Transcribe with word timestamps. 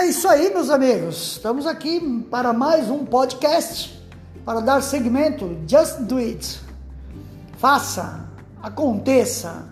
É 0.00 0.06
isso 0.06 0.26
aí, 0.26 0.50
meus 0.50 0.70
amigos. 0.70 1.32
Estamos 1.32 1.66
aqui 1.66 2.00
para 2.30 2.54
mais 2.54 2.88
um 2.88 3.04
podcast 3.04 4.02
para 4.46 4.60
dar 4.60 4.82
segmento. 4.82 5.58
Just 5.68 5.98
do 5.98 6.16
it. 6.16 6.58
Faça, 7.58 8.26
aconteça. 8.62 9.68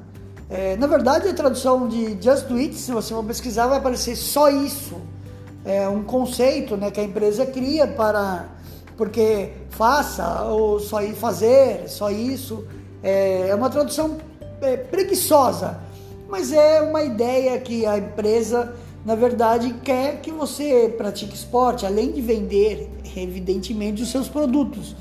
É, 0.50 0.77
na 0.77 0.86
verdade, 0.86 1.30
a 1.30 1.32
tradução 1.32 1.88
de 1.88 2.18
Just 2.20 2.45
do 2.45 2.59
it, 2.59 2.74
se 2.74 2.92
você 2.92 3.14
for 3.14 3.24
pesquisar, 3.24 3.68
vai 3.68 3.78
aparecer 3.78 4.16
só 4.16 4.50
isso. 4.50 5.00
É 5.64 5.88
um 5.88 6.04
conceito 6.04 6.76
né, 6.76 6.90
que 6.90 7.00
a 7.00 7.04
empresa 7.04 7.46
cria 7.46 7.86
para. 7.86 8.50
Porque 8.98 9.52
faça, 9.70 10.42
ou 10.42 10.79
só 10.79 11.00
ir 11.00 11.14
fazer, 11.14 11.88
só 11.88 12.10
isso. 12.10 12.66
É, 13.02 13.48
é 13.48 13.54
uma 13.54 13.70
tradução 13.70 14.18
é, 14.60 14.76
preguiçosa, 14.76 15.80
mas 16.29 16.52
é 16.52 16.82
uma 16.82 17.02
ideia 17.02 17.59
que 17.60 17.87
a 17.87 17.96
empresa 17.96 18.74
na 19.08 19.14
verdade, 19.14 19.74
quer 19.82 20.20
que 20.20 20.30
você 20.30 20.94
pratique 20.94 21.34
esporte, 21.34 21.86
além 21.86 22.12
de 22.12 22.20
vender, 22.20 22.90
evidentemente, 23.16 24.02
os 24.02 24.10
seus 24.10 24.28
produtos. 24.28 24.94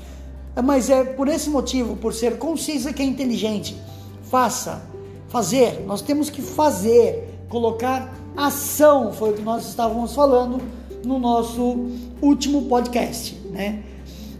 Mas 0.64 0.88
é 0.88 1.04
por 1.04 1.28
esse 1.28 1.50
motivo, 1.50 1.94
por 1.94 2.14
ser 2.14 2.38
concisa, 2.38 2.90
que 2.90 3.02
é 3.02 3.04
inteligente. 3.04 3.76
Faça, 4.22 4.80
fazer. 5.28 5.84
Nós 5.86 6.00
temos 6.00 6.30
que 6.30 6.40
fazer, 6.40 7.28
colocar 7.50 8.16
ação, 8.34 9.12
foi 9.12 9.32
o 9.32 9.32
que 9.34 9.42
nós 9.42 9.68
estávamos 9.68 10.14
falando 10.14 10.58
no 11.04 11.18
nosso 11.18 11.90
último 12.22 12.62
podcast, 12.62 13.38
né? 13.50 13.82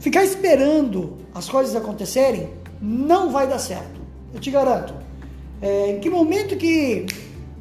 Ficar 0.00 0.24
esperando 0.24 1.18
as 1.34 1.46
coisas 1.46 1.76
acontecerem 1.76 2.48
não 2.80 3.28
vai 3.28 3.46
dar 3.46 3.58
certo. 3.58 4.00
Eu 4.32 4.40
te 4.40 4.50
garanto. 4.50 4.94
É, 5.60 5.90
em 5.90 6.00
que 6.00 6.08
momento 6.08 6.56
que 6.56 7.04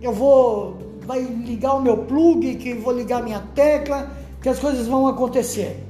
eu 0.02 0.14
vou 0.14 0.87
vai 1.08 1.22
ligar 1.22 1.76
o 1.76 1.82
meu 1.82 2.00
plug, 2.00 2.56
que 2.56 2.74
vou 2.74 2.92
ligar 2.92 3.24
minha 3.24 3.40
tecla, 3.56 4.12
que 4.42 4.50
as 4.50 4.60
coisas 4.60 4.86
vão 4.88 5.08
acontecer. 5.08 5.82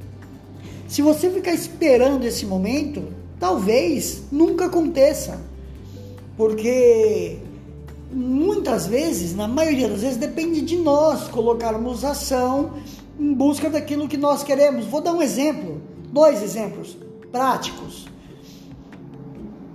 Se 0.88 1.02
você 1.02 1.32
ficar 1.32 1.54
esperando 1.54 2.24
esse 2.24 2.46
momento, 2.46 3.04
talvez 3.40 4.26
nunca 4.32 4.66
aconteça. 4.66 5.42
Porque 6.38 7.40
muitas 8.14 8.86
vezes, 8.86 9.36
na 9.36 9.48
maioria 9.48 9.90
das 9.90 10.02
vezes, 10.02 10.18
depende 10.18 10.62
de 10.62 10.78
nós 10.78 11.28
colocarmos 11.30 12.06
ação 12.06 12.74
em 13.20 13.34
busca 13.34 13.72
daquilo 13.72 14.08
que 14.08 14.18
nós 14.18 14.44
queremos. 14.44 14.86
Vou 14.86 15.02
dar 15.02 15.14
um 15.14 15.22
exemplo, 15.22 15.82
dois 16.12 16.44
exemplos 16.44 16.96
práticos. 17.32 18.06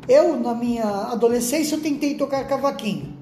Eu, 0.08 0.38
na 0.38 0.54
minha 0.54 0.84
adolescência, 0.84 1.74
eu 1.74 1.80
tentei 1.80 2.14
tocar 2.14 2.46
cavaquinho. 2.46 3.21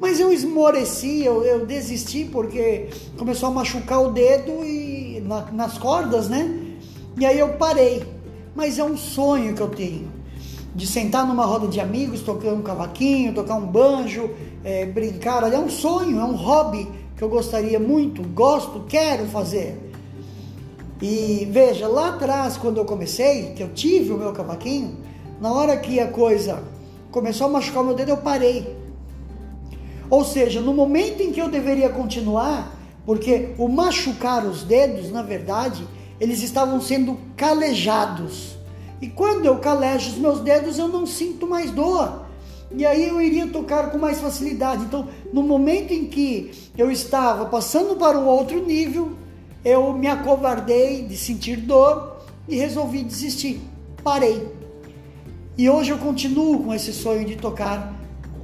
Mas 0.00 0.18
eu 0.18 0.32
esmoreci, 0.32 1.22
eu, 1.22 1.42
eu 1.44 1.66
desisti 1.66 2.24
porque 2.24 2.88
começou 3.18 3.50
a 3.50 3.52
machucar 3.52 4.00
o 4.00 4.10
dedo 4.10 4.64
e 4.64 5.22
na, 5.26 5.42
nas 5.52 5.76
cordas, 5.76 6.28
né? 6.28 6.58
E 7.18 7.26
aí 7.26 7.38
eu 7.38 7.50
parei. 7.50 8.02
Mas 8.54 8.78
é 8.78 8.84
um 8.84 8.96
sonho 8.96 9.54
que 9.54 9.60
eu 9.60 9.68
tenho 9.68 10.10
de 10.74 10.86
sentar 10.86 11.26
numa 11.26 11.44
roda 11.44 11.66
de 11.66 11.80
amigos, 11.80 12.22
tocar 12.22 12.52
um 12.52 12.62
cavaquinho, 12.62 13.34
tocar 13.34 13.56
um 13.56 13.66
banjo, 13.66 14.30
é, 14.64 14.86
brincar. 14.86 15.52
É 15.52 15.58
um 15.58 15.68
sonho, 15.68 16.18
é 16.18 16.24
um 16.24 16.34
hobby 16.34 16.88
que 17.16 17.22
eu 17.22 17.28
gostaria 17.28 17.78
muito, 17.78 18.22
gosto, 18.22 18.84
quero 18.88 19.26
fazer. 19.26 19.92
E 21.02 21.46
veja, 21.50 21.88
lá 21.88 22.10
atrás, 22.10 22.56
quando 22.56 22.78
eu 22.78 22.84
comecei, 22.84 23.52
que 23.52 23.62
eu 23.62 23.72
tive 23.74 24.12
o 24.12 24.18
meu 24.18 24.32
cavaquinho, 24.32 24.96
na 25.40 25.52
hora 25.52 25.76
que 25.76 25.98
a 25.98 26.08
coisa 26.08 26.62
começou 27.10 27.46
a 27.48 27.50
machucar 27.50 27.82
o 27.82 27.86
meu 27.86 27.94
dedo, 27.94 28.10
eu 28.10 28.16
parei. 28.18 28.79
Ou 30.10 30.24
seja, 30.24 30.60
no 30.60 30.74
momento 30.74 31.22
em 31.22 31.30
que 31.30 31.40
eu 31.40 31.48
deveria 31.48 31.88
continuar, 31.88 32.76
porque 33.06 33.50
o 33.56 33.68
machucar 33.68 34.44
os 34.44 34.64
dedos, 34.64 35.10
na 35.10 35.22
verdade, 35.22 35.86
eles 36.18 36.42
estavam 36.42 36.80
sendo 36.80 37.16
calejados. 37.36 38.58
E 39.00 39.08
quando 39.08 39.46
eu 39.46 39.58
calejo 39.58 40.10
os 40.10 40.18
meus 40.18 40.40
dedos, 40.40 40.78
eu 40.78 40.88
não 40.88 41.06
sinto 41.06 41.46
mais 41.46 41.70
dor. 41.70 42.26
E 42.72 42.84
aí 42.84 43.08
eu 43.08 43.20
iria 43.20 43.46
tocar 43.46 43.90
com 43.90 43.98
mais 43.98 44.20
facilidade. 44.20 44.84
Então, 44.84 45.08
no 45.32 45.42
momento 45.42 45.92
em 45.92 46.06
que 46.06 46.50
eu 46.76 46.90
estava 46.90 47.46
passando 47.46 47.96
para 47.96 48.18
um 48.18 48.26
outro 48.26 48.64
nível, 48.64 49.12
eu 49.64 49.92
me 49.92 50.06
acovardei 50.06 51.02
de 51.02 51.16
sentir 51.16 51.56
dor 51.56 52.18
e 52.48 52.56
resolvi 52.56 53.02
desistir. 53.02 53.60
Parei. 54.02 54.48
E 55.56 55.68
hoje 55.68 55.90
eu 55.90 55.98
continuo 55.98 56.62
com 56.62 56.74
esse 56.74 56.92
sonho 56.92 57.24
de 57.24 57.36
tocar 57.36 57.94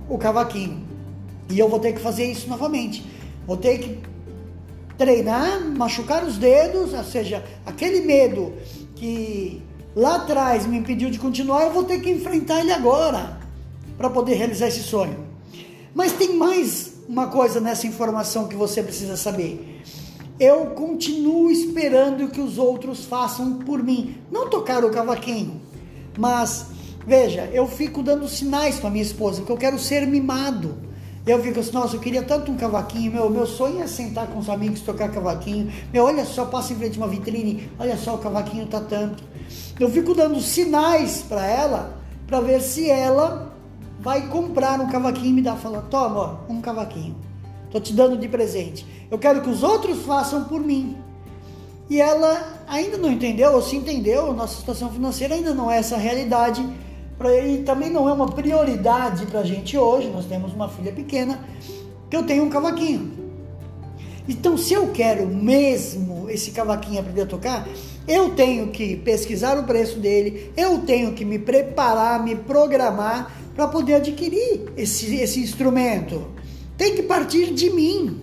o 0.08 0.16
cavaquinho. 0.16 0.85
E 1.48 1.58
eu 1.58 1.68
vou 1.68 1.78
ter 1.78 1.92
que 1.92 2.00
fazer 2.00 2.24
isso 2.24 2.48
novamente. 2.48 3.04
Vou 3.46 3.56
ter 3.56 3.78
que 3.78 3.98
treinar, 4.96 5.60
machucar 5.60 6.24
os 6.24 6.38
dedos, 6.38 6.92
ou 6.92 7.04
seja, 7.04 7.44
aquele 7.64 8.00
medo 8.00 8.54
que 8.94 9.62
lá 9.94 10.16
atrás 10.16 10.66
me 10.66 10.78
impediu 10.78 11.10
de 11.10 11.18
continuar, 11.18 11.64
eu 11.64 11.72
vou 11.72 11.84
ter 11.84 12.00
que 12.00 12.10
enfrentar 12.10 12.60
ele 12.60 12.72
agora 12.72 13.38
para 13.96 14.10
poder 14.10 14.34
realizar 14.34 14.68
esse 14.68 14.82
sonho. 14.82 15.26
Mas 15.94 16.12
tem 16.12 16.36
mais 16.36 16.94
uma 17.08 17.28
coisa 17.28 17.60
nessa 17.60 17.86
informação 17.86 18.48
que 18.48 18.56
você 18.56 18.82
precisa 18.82 19.16
saber. 19.16 19.82
Eu 20.38 20.66
continuo 20.66 21.50
esperando 21.50 22.28
que 22.28 22.40
os 22.40 22.58
outros 22.58 23.06
façam 23.06 23.54
por 23.60 23.82
mim. 23.82 24.16
Não 24.30 24.50
tocar 24.50 24.84
o 24.84 24.90
cavaquinho, 24.90 25.60
mas 26.18 26.66
veja, 27.06 27.48
eu 27.52 27.66
fico 27.66 28.02
dando 28.02 28.28
sinais 28.28 28.78
para 28.78 28.90
minha 28.90 29.02
esposa 29.02 29.42
que 29.42 29.50
eu 29.50 29.56
quero 29.56 29.78
ser 29.78 30.06
mimado. 30.06 30.85
Eu 31.26 31.42
fico 31.42 31.58
assim, 31.58 31.72
nossa, 31.72 31.96
eu 31.96 32.00
queria 32.00 32.22
tanto 32.22 32.52
um 32.52 32.56
cavaquinho, 32.56 33.10
meu, 33.10 33.28
meu 33.28 33.46
sonho 33.46 33.82
é 33.82 33.88
sentar 33.88 34.28
com 34.28 34.38
os 34.38 34.48
amigos 34.48 34.80
tocar 34.82 35.10
cavaquinho. 35.10 35.72
Meu, 35.92 36.04
olha 36.04 36.24
só, 36.24 36.44
passa 36.44 36.72
em 36.72 36.76
frente 36.76 36.96
a 36.96 37.02
uma 37.02 37.08
vitrine, 37.08 37.68
olha 37.80 37.96
só, 37.96 38.14
o 38.14 38.18
cavaquinho 38.18 38.64
tá 38.66 38.80
tanto. 38.80 39.24
Eu 39.80 39.90
fico 39.90 40.14
dando 40.14 40.40
sinais 40.40 41.22
para 41.28 41.44
ela, 41.44 42.00
para 42.28 42.40
ver 42.40 42.60
se 42.60 42.88
ela 42.88 43.52
vai 43.98 44.28
comprar 44.28 44.80
um 44.80 44.86
cavaquinho 44.86 45.30
e 45.30 45.32
me 45.32 45.42
dar, 45.42 45.56
fala, 45.56 45.82
toma, 45.90 46.44
ó, 46.48 46.52
um 46.52 46.60
cavaquinho. 46.60 47.16
Tô 47.72 47.80
te 47.80 47.92
dando 47.92 48.16
de 48.16 48.28
presente. 48.28 48.86
Eu 49.10 49.18
quero 49.18 49.42
que 49.42 49.50
os 49.50 49.64
outros 49.64 50.02
façam 50.02 50.44
por 50.44 50.60
mim. 50.60 50.96
E 51.90 52.00
ela 52.00 52.62
ainda 52.68 52.96
não 52.96 53.10
entendeu, 53.10 53.52
ou 53.52 53.62
se 53.62 53.74
entendeu, 53.74 54.32
nossa 54.32 54.56
situação 54.60 54.90
financeira 54.90 55.34
ainda 55.34 55.52
não 55.52 55.68
é 55.68 55.78
essa 55.78 55.96
realidade 55.96 56.64
e 57.24 57.62
também 57.62 57.90
não 57.90 58.08
é 58.08 58.12
uma 58.12 58.28
prioridade 58.28 59.26
para 59.26 59.40
a 59.40 59.44
gente 59.44 59.76
hoje, 59.76 60.08
nós 60.08 60.26
temos 60.26 60.52
uma 60.52 60.68
filha 60.68 60.92
pequena, 60.92 61.40
que 62.10 62.16
eu 62.16 62.24
tenho 62.24 62.44
um 62.44 62.50
cavaquinho. 62.50 63.12
Então, 64.28 64.56
se 64.58 64.74
eu 64.74 64.88
quero 64.88 65.26
mesmo 65.26 66.28
esse 66.28 66.50
cavaquinho 66.50 67.00
aprender 67.00 67.22
a 67.22 67.26
tocar, 67.26 67.68
eu 68.06 68.30
tenho 68.30 68.68
que 68.68 68.96
pesquisar 68.96 69.58
o 69.58 69.64
preço 69.64 69.98
dele, 69.98 70.52
eu 70.56 70.80
tenho 70.80 71.12
que 71.12 71.24
me 71.24 71.38
preparar, 71.38 72.22
me 72.22 72.36
programar 72.36 73.32
para 73.54 73.66
poder 73.68 73.94
adquirir 73.94 74.72
esse, 74.76 75.16
esse 75.16 75.40
instrumento. 75.40 76.26
Tem 76.76 76.94
que 76.94 77.02
partir 77.02 77.54
de 77.54 77.70
mim 77.70 78.20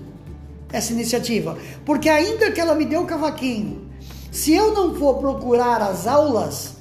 essa 0.71 0.91
iniciativa, 0.93 1.57
porque 1.85 2.09
ainda 2.09 2.51
que 2.51 2.59
ela 2.59 2.75
me 2.75 2.85
dê 2.85 2.97
o 2.97 3.05
cavaquinho, 3.05 3.89
se 4.31 4.53
eu 4.53 4.73
não 4.73 4.95
for 4.95 5.19
procurar 5.19 5.81
as 5.81 6.07
aulas 6.07 6.75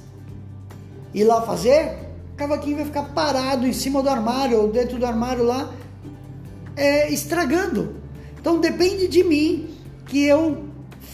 e 1.13 1.23
lá 1.23 1.41
fazer, 1.43 2.02
cavaquinho 2.43 2.77
vai 2.77 2.85
ficar 2.85 3.03
parado 3.03 3.65
em 3.65 3.73
cima 3.73 4.01
do 4.03 4.09
armário 4.09 4.61
ou 4.61 4.67
dentro 4.67 4.97
do 4.97 5.05
armário 5.05 5.43
lá, 5.43 5.71
é, 6.75 7.11
estragando. 7.11 7.95
Então 8.39 8.59
depende 8.59 9.07
de 9.07 9.23
mim 9.23 9.69
que 10.05 10.23
eu 10.23 10.65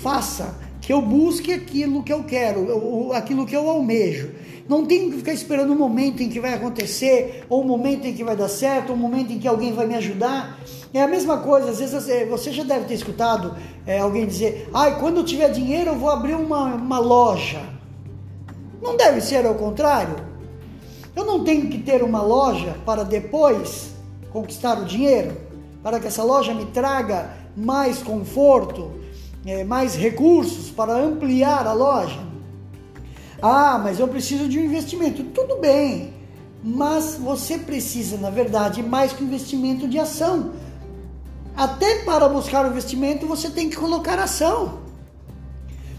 faça, 0.02 0.56
que 0.82 0.92
eu 0.92 1.02
busque 1.02 1.54
aquilo 1.54 2.02
que 2.02 2.12
eu 2.12 2.24
quero, 2.24 3.14
aquilo 3.14 3.46
que 3.46 3.56
eu 3.56 3.70
almejo. 3.70 4.32
Não 4.68 4.86
tenho 4.86 5.12
que 5.12 5.18
ficar 5.18 5.34
esperando 5.34 5.70
o 5.72 5.74
um 5.74 5.78
momento 5.78 6.22
em 6.22 6.30
que 6.30 6.40
vai 6.40 6.54
acontecer, 6.54 7.44
ou 7.50 7.62
o 7.62 7.64
um 7.64 7.68
momento 7.68 8.06
em 8.06 8.14
que 8.14 8.24
vai 8.24 8.36
dar 8.36 8.48
certo, 8.48 8.90
ou 8.90 8.96
um 8.96 9.00
momento 9.00 9.32
em 9.32 9.40
que 9.40 9.48
alguém 9.48 9.74
vai 9.74 9.86
me 9.86 9.96
ajudar. 9.96 10.60
É 10.94 11.02
a 11.02 11.08
mesma 11.08 11.38
coisa, 11.38 11.70
às 11.70 11.80
vezes 11.80 12.28
você 12.28 12.52
já 12.52 12.64
deve 12.64 12.86
ter 12.86 12.96
escutado 12.96 13.56
é, 13.86 14.00
alguém 14.00 14.26
dizer: 14.26 14.70
ai, 14.74 15.00
quando 15.00 15.18
eu 15.18 15.26
tiver 15.26 15.50
dinheiro 15.50 15.92
eu 15.92 15.96
vou 15.96 16.10
abrir 16.10 16.36
uma, 16.36 16.76
uma 16.76 17.00
loja. 17.00 17.62
Não 18.82 18.96
deve 18.96 19.22
ser 19.22 19.46
ao 19.46 19.56
contrário. 19.56 20.29
Eu 21.16 21.26
não 21.26 21.44
tenho 21.44 21.70
que 21.70 21.78
ter 21.80 22.04
uma 22.04 22.22
loja 22.22 22.76
para 22.86 23.04
depois 23.04 23.92
conquistar 24.32 24.80
o 24.80 24.86
dinheiro, 24.86 25.36
para 25.82 26.00
que 26.00 26.08
essa 26.08 26.24
loja 26.24 26.54
me 26.54 26.66
traga 26.66 27.34
mais 27.56 28.02
conforto, 28.02 28.92
é, 29.46 29.64
mais 29.64 29.96
recursos 29.96 30.70
para 30.70 30.94
ampliar 30.94 31.66
a 31.66 31.74
loja. 31.74 32.20
Ah, 33.42 33.80
mas 33.82 34.00
eu 34.00 34.08
preciso 34.08 34.48
de 34.48 34.60
um 34.60 34.66
investimento. 34.66 35.24
Tudo 35.24 35.58
bem, 35.58 36.14
mas 36.64 37.16
você 37.16 37.58
precisa, 37.58 38.18
na 38.18 38.30
verdade, 38.30 38.84
mais 38.84 39.14
que 39.14 39.24
investimento 39.24 39.88
de 39.88 39.98
ação. 39.98 40.52
Até 41.56 42.04
para 42.04 42.28
buscar 42.30 42.66
o 42.66 42.70
investimento 42.70 43.26
você 43.26 43.50
tem 43.50 43.70
que 43.70 43.76
colocar 43.76 44.20
ação. 44.20 44.89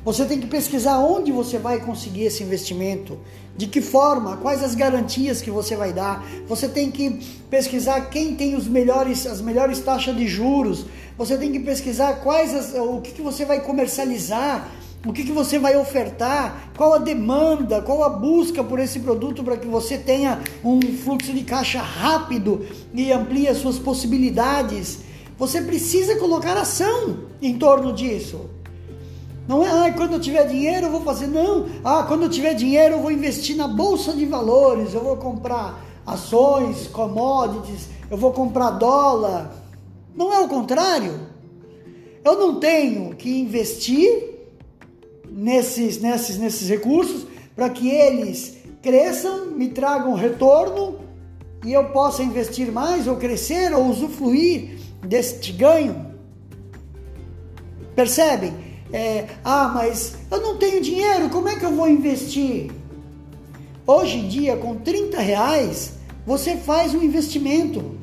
Você 0.03 0.25
tem 0.25 0.41
que 0.41 0.47
pesquisar 0.47 0.99
onde 0.99 1.31
você 1.31 1.59
vai 1.59 1.79
conseguir 1.79 2.23
esse 2.23 2.43
investimento, 2.43 3.19
de 3.55 3.67
que 3.67 3.83
forma, 3.83 4.39
quais 4.39 4.65
as 4.65 4.75
garantias 4.75 5.43
que 5.43 5.51
você 5.51 5.77
vai 5.77 5.93
dar. 5.93 6.25
Você 6.49 6.67
tem 6.67 6.91
que 6.91 7.11
pesquisar 7.51 8.01
quem 8.09 8.35
tem 8.35 8.55
os 8.55 8.67
melhores, 8.67 9.27
as 9.27 9.43
melhores 9.43 9.79
taxas 9.81 10.17
de 10.17 10.27
juros. 10.27 10.87
Você 11.19 11.37
tem 11.37 11.53
que 11.53 11.61
pesquisar 11.61 12.15
quais 12.23 12.55
as, 12.55 12.75
o 12.75 13.03
que, 13.03 13.13
que 13.13 13.21
você 13.21 13.45
vai 13.45 13.61
comercializar, 13.61 14.71
o 15.05 15.13
que, 15.13 15.23
que 15.23 15.33
você 15.33 15.59
vai 15.59 15.77
ofertar, 15.77 16.71
qual 16.75 16.95
a 16.95 16.99
demanda, 16.99 17.83
qual 17.83 18.03
a 18.03 18.09
busca 18.09 18.65
por 18.65 18.79
esse 18.79 19.01
produto 19.01 19.45
para 19.45 19.59
que 19.59 19.67
você 19.67 19.99
tenha 19.99 20.41
um 20.65 20.81
fluxo 20.81 21.35
de 21.35 21.43
caixa 21.43 21.83
rápido 21.83 22.67
e 22.95 23.13
amplie 23.13 23.49
as 23.49 23.59
suas 23.59 23.79
possibilidades. 23.79 25.01
Você 25.39 25.61
precisa 25.61 26.17
colocar 26.17 26.57
ação 26.57 27.25
em 27.43 27.59
torno 27.59 27.93
disso. 27.93 28.49
Não 29.51 29.67
é, 29.67 29.89
ah, 29.89 29.93
quando 29.93 30.13
eu 30.13 30.21
tiver 30.21 30.47
dinheiro 30.47 30.87
eu 30.87 30.93
vou 30.93 31.01
fazer. 31.01 31.27
Não, 31.27 31.67
ah, 31.83 32.05
quando 32.05 32.23
eu 32.23 32.29
tiver 32.29 32.55
dinheiro 32.55 32.95
eu 32.95 33.01
vou 33.01 33.11
investir 33.11 33.57
na 33.57 33.67
bolsa 33.67 34.13
de 34.13 34.25
valores, 34.25 34.95
eu 34.95 35.03
vou 35.03 35.17
comprar 35.17 35.85
ações, 36.07 36.87
commodities, 36.87 37.89
eu 38.09 38.17
vou 38.17 38.33
comprar 38.33 38.71
dólar. 38.71 39.53
Não 40.15 40.33
é 40.33 40.39
o 40.39 40.47
contrário. 40.47 41.19
Eu 42.25 42.39
não 42.39 42.61
tenho 42.61 43.13
que 43.17 43.41
investir 43.41 44.39
nesses, 45.29 46.01
nesses, 46.01 46.39
nesses 46.39 46.69
recursos 46.69 47.27
para 47.57 47.69
que 47.71 47.91
eles 47.91 48.57
cresçam, 48.81 49.47
me 49.47 49.71
tragam 49.71 50.15
retorno 50.15 51.01
e 51.67 51.73
eu 51.73 51.87
possa 51.87 52.23
investir 52.23 52.71
mais 52.71 53.09
ou 53.09 53.17
crescer 53.17 53.75
ou 53.75 53.87
usufruir 53.87 54.79
deste 55.05 55.51
ganho. 55.51 56.15
Percebem? 57.97 58.70
É, 58.93 59.27
ah, 59.45 59.71
mas 59.73 60.17
eu 60.31 60.41
não 60.41 60.57
tenho 60.57 60.83
dinheiro, 60.83 61.31
como 61.31 61.49
é 61.49 61.57
que 61.57 61.65
eu 61.65 61.75
vou 61.75 61.89
investir? 61.89 62.71
Hoje 63.87 64.19
em 64.19 64.29
dia, 64.29 64.57
com 64.57 64.77
30 64.77 65.19
reais, 65.21 65.93
você 66.27 66.57
faz 66.57 66.95
um 66.95 67.03
investimento. 67.03 67.99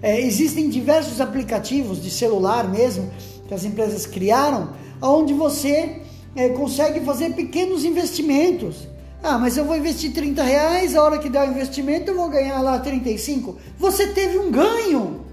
É, 0.00 0.20
existem 0.20 0.68
diversos 0.68 1.20
aplicativos 1.20 2.02
de 2.02 2.10
celular 2.10 2.68
mesmo 2.68 3.10
que 3.46 3.54
as 3.54 3.64
empresas 3.64 4.06
criaram, 4.06 4.70
onde 5.00 5.32
você 5.32 6.02
é, 6.36 6.50
consegue 6.50 7.00
fazer 7.00 7.32
pequenos 7.32 7.84
investimentos. 7.84 8.86
Ah, 9.22 9.38
mas 9.38 9.56
eu 9.56 9.64
vou 9.64 9.76
investir 9.76 10.12
30 10.12 10.42
reais, 10.42 10.94
a 10.94 11.02
hora 11.02 11.18
que 11.18 11.28
der 11.28 11.48
o 11.48 11.50
investimento 11.50 12.10
eu 12.10 12.16
vou 12.16 12.28
ganhar 12.28 12.60
lá 12.60 12.78
35. 12.78 13.56
Você 13.78 14.08
teve 14.08 14.38
um 14.38 14.50
ganho. 14.50 15.27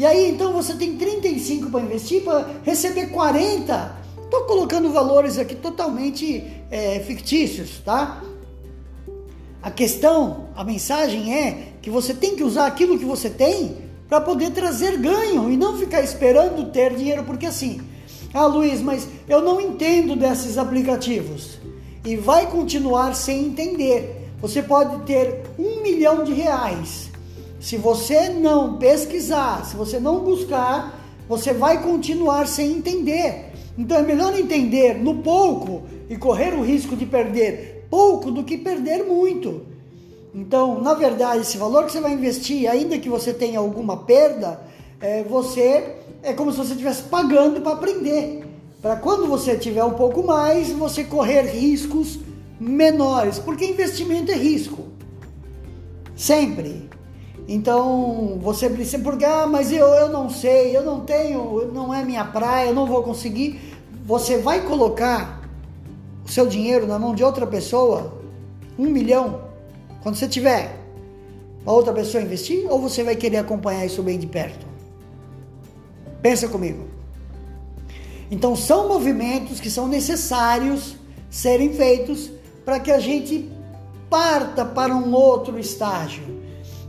E 0.00 0.06
aí 0.06 0.30
então 0.30 0.54
você 0.54 0.72
tem 0.72 0.96
35 0.96 1.68
para 1.68 1.82
investir 1.82 2.22
para 2.22 2.48
receber 2.64 3.08
40. 3.08 3.96
Estou 4.24 4.44
colocando 4.44 4.90
valores 4.90 5.36
aqui 5.36 5.54
totalmente 5.54 6.42
é, 6.70 7.00
fictícios, 7.00 7.82
tá? 7.84 8.22
A 9.62 9.70
questão, 9.70 10.48
a 10.56 10.64
mensagem 10.64 11.34
é 11.34 11.74
que 11.82 11.90
você 11.90 12.14
tem 12.14 12.34
que 12.34 12.42
usar 12.42 12.64
aquilo 12.64 12.98
que 12.98 13.04
você 13.04 13.28
tem 13.28 13.76
para 14.08 14.22
poder 14.22 14.52
trazer 14.52 14.96
ganho 14.96 15.52
e 15.52 15.56
não 15.58 15.76
ficar 15.76 16.00
esperando 16.00 16.72
ter 16.72 16.96
dinheiro, 16.96 17.24
porque 17.24 17.44
assim, 17.44 17.82
ah 18.32 18.46
Luiz, 18.46 18.80
mas 18.80 19.06
eu 19.28 19.42
não 19.42 19.60
entendo 19.60 20.16
desses 20.16 20.56
aplicativos 20.56 21.58
e 22.06 22.16
vai 22.16 22.50
continuar 22.50 23.14
sem 23.14 23.44
entender. 23.44 24.30
Você 24.40 24.62
pode 24.62 25.04
ter 25.04 25.42
um 25.58 25.82
milhão 25.82 26.24
de 26.24 26.32
reais 26.32 27.09
se 27.60 27.76
você 27.76 28.30
não 28.30 28.78
pesquisar, 28.78 29.64
se 29.66 29.76
você 29.76 30.00
não 30.00 30.20
buscar, 30.20 30.98
você 31.28 31.52
vai 31.52 31.82
continuar 31.82 32.48
sem 32.48 32.72
entender. 32.72 33.52
Então 33.78 33.98
é 33.98 34.02
melhor 34.02 34.34
entender 34.36 34.94
no 34.94 35.18
pouco 35.18 35.82
e 36.08 36.16
correr 36.16 36.54
o 36.54 36.62
risco 36.62 36.96
de 36.96 37.06
perder 37.06 37.86
pouco 37.90 38.30
do 38.30 38.44
que 38.44 38.56
perder 38.56 39.04
muito. 39.04 39.62
Então, 40.34 40.80
na 40.80 40.94
verdade, 40.94 41.42
esse 41.42 41.58
valor 41.58 41.84
que 41.84 41.92
você 41.92 42.00
vai 42.00 42.12
investir, 42.12 42.70
ainda 42.70 42.98
que 42.98 43.08
você 43.08 43.34
tenha 43.34 43.58
alguma 43.58 43.96
perda, 43.96 44.60
é, 45.00 45.24
você 45.24 45.96
é 46.22 46.32
como 46.32 46.52
se 46.52 46.58
você 46.58 46.72
estivesse 46.72 47.02
pagando 47.02 47.60
para 47.60 47.72
aprender. 47.72 48.44
Para 48.80 48.96
quando 48.96 49.26
você 49.26 49.56
tiver 49.56 49.84
um 49.84 49.94
pouco 49.94 50.22
mais, 50.22 50.70
você 50.70 51.04
correr 51.04 51.42
riscos 51.42 52.20
menores, 52.58 53.38
porque 53.38 53.64
investimento 53.64 54.30
é 54.30 54.36
risco. 54.36 54.84
Sempre. 56.14 56.88
Então 57.48 58.38
você 58.40 58.68
precisa, 58.70 59.02
porque, 59.02 59.24
ah, 59.24 59.46
mas 59.46 59.72
eu, 59.72 59.86
eu 59.86 60.08
não 60.08 60.30
sei, 60.30 60.76
eu 60.76 60.84
não 60.84 61.00
tenho, 61.00 61.70
não 61.72 61.92
é 61.92 62.04
minha 62.04 62.24
praia, 62.24 62.68
eu 62.68 62.74
não 62.74 62.86
vou 62.86 63.02
conseguir. 63.02 63.60
Você 64.04 64.38
vai 64.38 64.62
colocar 64.62 65.40
o 66.24 66.30
seu 66.30 66.46
dinheiro 66.46 66.86
na 66.86 66.98
mão 66.98 67.14
de 67.14 67.24
outra 67.24 67.46
pessoa, 67.46 68.20
um 68.78 68.86
milhão, 68.86 69.42
quando 70.02 70.14
você 70.16 70.28
tiver 70.28 70.78
para 71.64 71.72
outra 71.72 71.92
pessoa 71.92 72.22
investir, 72.22 72.66
ou 72.70 72.80
você 72.80 73.02
vai 73.02 73.16
querer 73.16 73.38
acompanhar 73.38 73.84
isso 73.84 74.02
bem 74.02 74.18
de 74.18 74.26
perto? 74.26 74.66
Pensa 76.22 76.48
comigo. 76.48 76.88
Então 78.30 78.54
são 78.54 78.88
movimentos 78.88 79.58
que 79.60 79.70
são 79.70 79.88
necessários 79.88 80.96
serem 81.28 81.72
feitos 81.72 82.30
para 82.64 82.78
que 82.78 82.92
a 82.92 83.00
gente 83.00 83.50
parta 84.08 84.64
para 84.64 84.94
um 84.94 85.12
outro 85.12 85.58
estágio 85.58 86.39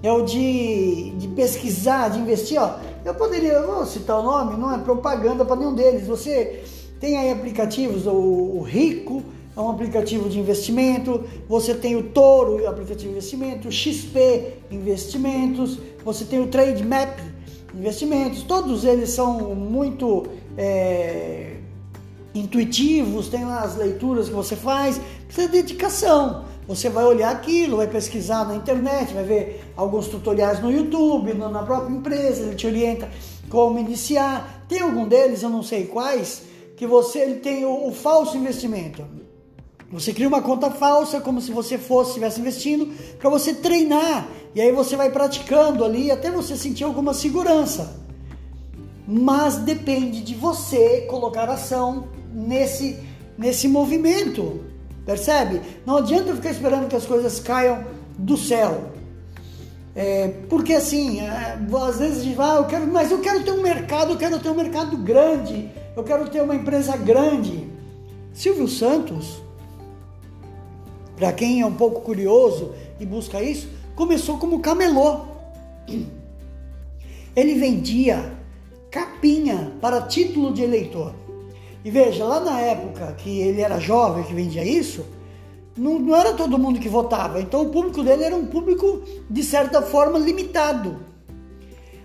é 0.03 0.11
o 0.11 0.23
de, 0.23 1.11
de 1.11 1.27
pesquisar, 1.29 2.09
de 2.09 2.19
investir. 2.19 2.61
Ó, 2.61 2.75
eu 3.05 3.13
poderia, 3.13 3.53
eu 3.53 3.67
vou 3.67 3.85
citar 3.85 4.19
o 4.19 4.23
nome, 4.23 4.57
não 4.57 4.73
é 4.73 4.77
propaganda 4.79 5.45
para 5.45 5.55
nenhum 5.55 5.73
deles. 5.73 6.07
Você 6.07 6.63
tem 6.99 7.17
aí 7.17 7.31
aplicativos, 7.31 8.05
o, 8.05 8.11
o 8.11 8.61
Rico 8.61 9.23
é 9.55 9.59
um 9.59 9.69
aplicativo 9.69 10.29
de 10.29 10.39
investimento, 10.39 11.23
você 11.47 11.73
tem 11.73 11.95
o 11.95 12.03
Toro, 12.03 12.67
aplicativo 12.67 13.09
de 13.09 13.09
investimento, 13.09 13.67
o 13.67 13.71
XP 13.71 14.53
Investimentos, 14.71 15.77
você 16.05 16.23
tem 16.23 16.39
o 16.39 16.47
Trade 16.47 16.83
Map 16.83 17.19
Investimentos, 17.73 18.43
todos 18.43 18.83
eles 18.85 19.09
são 19.11 19.55
muito 19.55 20.27
é, 20.57 21.57
intuitivos, 22.33 23.29
tem 23.29 23.45
lá 23.45 23.61
as 23.61 23.77
leituras 23.77 24.27
que 24.27 24.33
você 24.33 24.55
faz, 24.55 24.99
precisa 25.25 25.47
de 25.47 25.53
dedicação. 25.53 26.45
Você 26.67 26.89
vai 26.89 27.03
olhar 27.03 27.31
aquilo, 27.31 27.77
vai 27.77 27.87
pesquisar 27.87 28.45
na 28.45 28.55
internet, 28.55 29.13
vai 29.13 29.23
ver 29.23 29.73
alguns 29.75 30.07
tutoriais 30.07 30.61
no 30.61 30.71
YouTube, 30.71 31.33
na 31.33 31.63
própria 31.63 31.93
empresa, 31.93 32.43
ele 32.43 32.55
te 32.55 32.67
orienta 32.67 33.09
como 33.49 33.79
iniciar. 33.79 34.65
Tem 34.67 34.79
algum 34.79 35.07
deles, 35.07 35.43
eu 35.43 35.49
não 35.49 35.63
sei 35.63 35.85
quais, 35.85 36.43
que 36.77 36.87
você 36.87 37.19
ele 37.19 37.35
tem 37.35 37.65
o, 37.65 37.87
o 37.87 37.91
falso 37.91 38.37
investimento. 38.37 39.05
Você 39.91 40.13
cria 40.13 40.27
uma 40.27 40.41
conta 40.41 40.71
falsa, 40.71 41.19
como 41.19 41.41
se 41.41 41.51
você 41.51 41.77
fosse 41.77 42.11
estivesse 42.11 42.39
investindo, 42.39 42.87
para 43.19 43.29
você 43.29 43.53
treinar. 43.53 44.29
E 44.55 44.61
aí 44.61 44.71
você 44.71 44.95
vai 44.95 45.11
praticando 45.11 45.83
ali 45.83 46.09
até 46.09 46.31
você 46.31 46.55
sentir 46.55 46.85
alguma 46.85 47.13
segurança. 47.13 47.99
Mas 49.05 49.57
depende 49.57 50.21
de 50.21 50.33
você 50.33 51.01
colocar 51.09 51.49
ação 51.49 52.07
nesse, 52.33 52.97
nesse 53.37 53.67
movimento. 53.67 54.70
Percebe? 55.05 55.61
Não 55.85 55.97
adianta 55.97 56.35
ficar 56.35 56.51
esperando 56.51 56.87
que 56.87 56.95
as 56.95 57.05
coisas 57.05 57.39
caiam 57.39 57.83
do 58.17 58.37
céu. 58.37 58.91
É, 59.95 60.29
porque 60.49 60.73
assim, 60.73 61.19
é, 61.19 61.57
às 61.87 61.99
vezes 61.99 62.19
a 62.19 62.23
gente 62.23 62.35
fala, 62.35 62.53
ah, 62.53 62.61
eu 62.61 62.65
quero, 62.65 62.87
mas 62.87 63.11
eu 63.11 63.19
quero 63.19 63.43
ter 63.43 63.51
um 63.51 63.61
mercado, 63.61 64.11
eu 64.11 64.17
quero 64.17 64.39
ter 64.39 64.49
um 64.49 64.55
mercado 64.55 64.95
grande, 64.97 65.69
eu 65.95 66.03
quero 66.03 66.29
ter 66.29 66.41
uma 66.41 66.55
empresa 66.55 66.95
grande. 66.95 67.67
Silvio 68.33 68.67
Santos, 68.67 69.41
para 71.17 71.33
quem 71.33 71.61
é 71.61 71.65
um 71.65 71.73
pouco 71.73 72.01
curioso 72.01 72.73
e 72.99 73.05
busca 73.05 73.41
isso, 73.41 73.67
começou 73.95 74.37
como 74.37 74.61
camelô. 74.61 75.21
Ele 77.35 77.55
vendia 77.55 78.31
capinha 78.89 79.73
para 79.81 80.01
título 80.01 80.53
de 80.53 80.63
eleitor. 80.63 81.13
E 81.83 81.89
veja, 81.89 82.23
lá 82.23 82.39
na 82.39 82.59
época 82.59 83.13
que 83.17 83.39
ele 83.39 83.61
era 83.61 83.79
jovem, 83.79 84.23
que 84.23 84.33
vendia 84.33 84.63
isso, 84.63 85.03
não, 85.75 85.97
não 85.97 86.15
era 86.15 86.33
todo 86.33 86.57
mundo 86.57 86.79
que 86.79 86.89
votava. 86.89 87.41
Então 87.41 87.61
o 87.63 87.69
público 87.69 88.03
dele 88.03 88.23
era 88.23 88.35
um 88.35 88.45
público, 88.45 89.01
de 89.29 89.43
certa 89.43 89.81
forma, 89.81 90.19
limitado. 90.19 91.11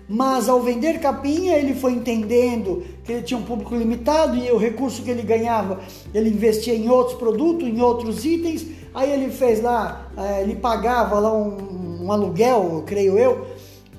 Mas 0.09 0.47
ao 0.47 0.61
vender 0.61 0.99
capinha, 0.99 1.57
ele 1.57 1.75
foi 1.75 1.91
entendendo 1.91 2.83
que 3.03 3.11
ele 3.11 3.21
tinha 3.23 3.37
um 3.37 3.43
público 3.43 3.75
limitado 3.75 4.37
e 4.37 4.49
o 4.51 4.57
recurso 4.57 5.03
que 5.03 5.11
ele 5.11 5.21
ganhava, 5.21 5.81
ele 6.13 6.29
investia 6.29 6.73
em 6.73 6.89
outros 6.89 7.17
produtos, 7.17 7.67
em 7.67 7.81
outros 7.81 8.25
itens. 8.25 8.65
Aí 8.93 9.11
ele 9.11 9.29
fez 9.29 9.61
lá, 9.61 10.09
eh, 10.17 10.43
ele 10.43 10.55
pagava 10.55 11.19
lá 11.19 11.31
um, 11.31 12.05
um 12.05 12.11
aluguel, 12.11 12.83
creio 12.85 13.19
eu, 13.19 13.45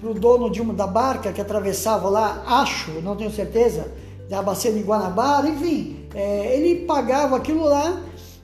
para 0.01 0.11
o 0.11 0.15
dono 0.15 0.51
de 0.51 0.63
uma 0.63 0.73
da 0.73 0.87
barca 0.87 1.31
que 1.31 1.41
atravessava 1.41 2.09
lá, 2.09 2.43
acho, 2.47 2.91
não 3.03 3.15
tenho 3.15 3.31
certeza, 3.31 3.93
da 4.29 4.43
bacia 4.43 4.73
de 4.73 4.81
Guanabara, 4.81 5.49
enfim, 5.49 6.07
é, 6.15 6.57
ele 6.57 6.85
pagava 6.85 7.37
aquilo 7.37 7.65
lá 7.65 8.03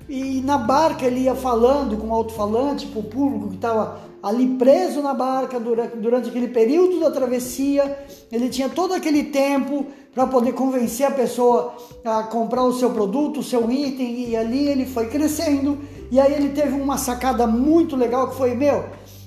e 0.08 0.40
na 0.42 0.58
barca 0.58 1.06
ele 1.06 1.20
ia 1.20 1.34
falando 1.34 1.96
com 1.96 2.08
o 2.08 2.14
alto-falante 2.14 2.86
para 2.86 3.00
o 3.00 3.04
público 3.04 3.48
que 3.48 3.56
estava 3.56 3.98
ali 4.22 4.46
preso 4.56 5.02
na 5.02 5.12
barca 5.12 5.60
durante, 5.60 5.96
durante 5.96 6.28
aquele 6.30 6.48
período 6.48 7.00
da 7.00 7.10
travessia. 7.10 7.98
Ele 8.32 8.48
tinha 8.48 8.68
todo 8.68 8.94
aquele 8.94 9.24
tempo 9.24 9.86
para 10.14 10.26
poder 10.26 10.52
convencer 10.52 11.06
a 11.06 11.10
pessoa 11.10 11.74
a 12.04 12.22
comprar 12.22 12.62
o 12.64 12.72
seu 12.72 12.90
produto, 12.90 13.40
o 13.40 13.42
seu 13.42 13.70
item, 13.70 14.28
e 14.28 14.36
ali 14.36 14.68
ele 14.68 14.86
foi 14.86 15.08
crescendo. 15.08 15.78
E 16.10 16.20
aí 16.20 16.32
ele 16.32 16.50
teve 16.50 16.80
uma 16.80 16.96
sacada 16.96 17.46
muito 17.46 17.96
legal 17.96 18.28
que 18.28 18.36
foi: 18.36 18.54
meu, 18.54 18.84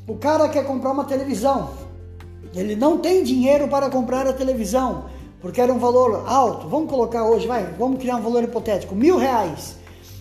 o 0.07 0.15
cara 0.15 0.47
quer 0.49 0.65
comprar 0.65 0.91
uma 0.91 1.03
televisão, 1.03 1.69
ele 2.55 2.75
não 2.75 2.97
tem 2.97 3.23
dinheiro 3.23 3.67
para 3.67 3.89
comprar 3.89 4.25
a 4.25 4.33
televisão, 4.33 5.05
porque 5.47 5.61
era 5.61 5.71
um 5.73 5.79
valor 5.79 6.25
alto. 6.27 6.67
Vamos 6.67 6.89
colocar 6.89 7.23
hoje, 7.23 7.47
vai, 7.47 7.63
vamos 7.79 8.01
criar 8.01 8.17
um 8.17 8.21
valor 8.21 8.43
hipotético: 8.43 8.93
mil 8.93 9.17
reais. 9.17 9.77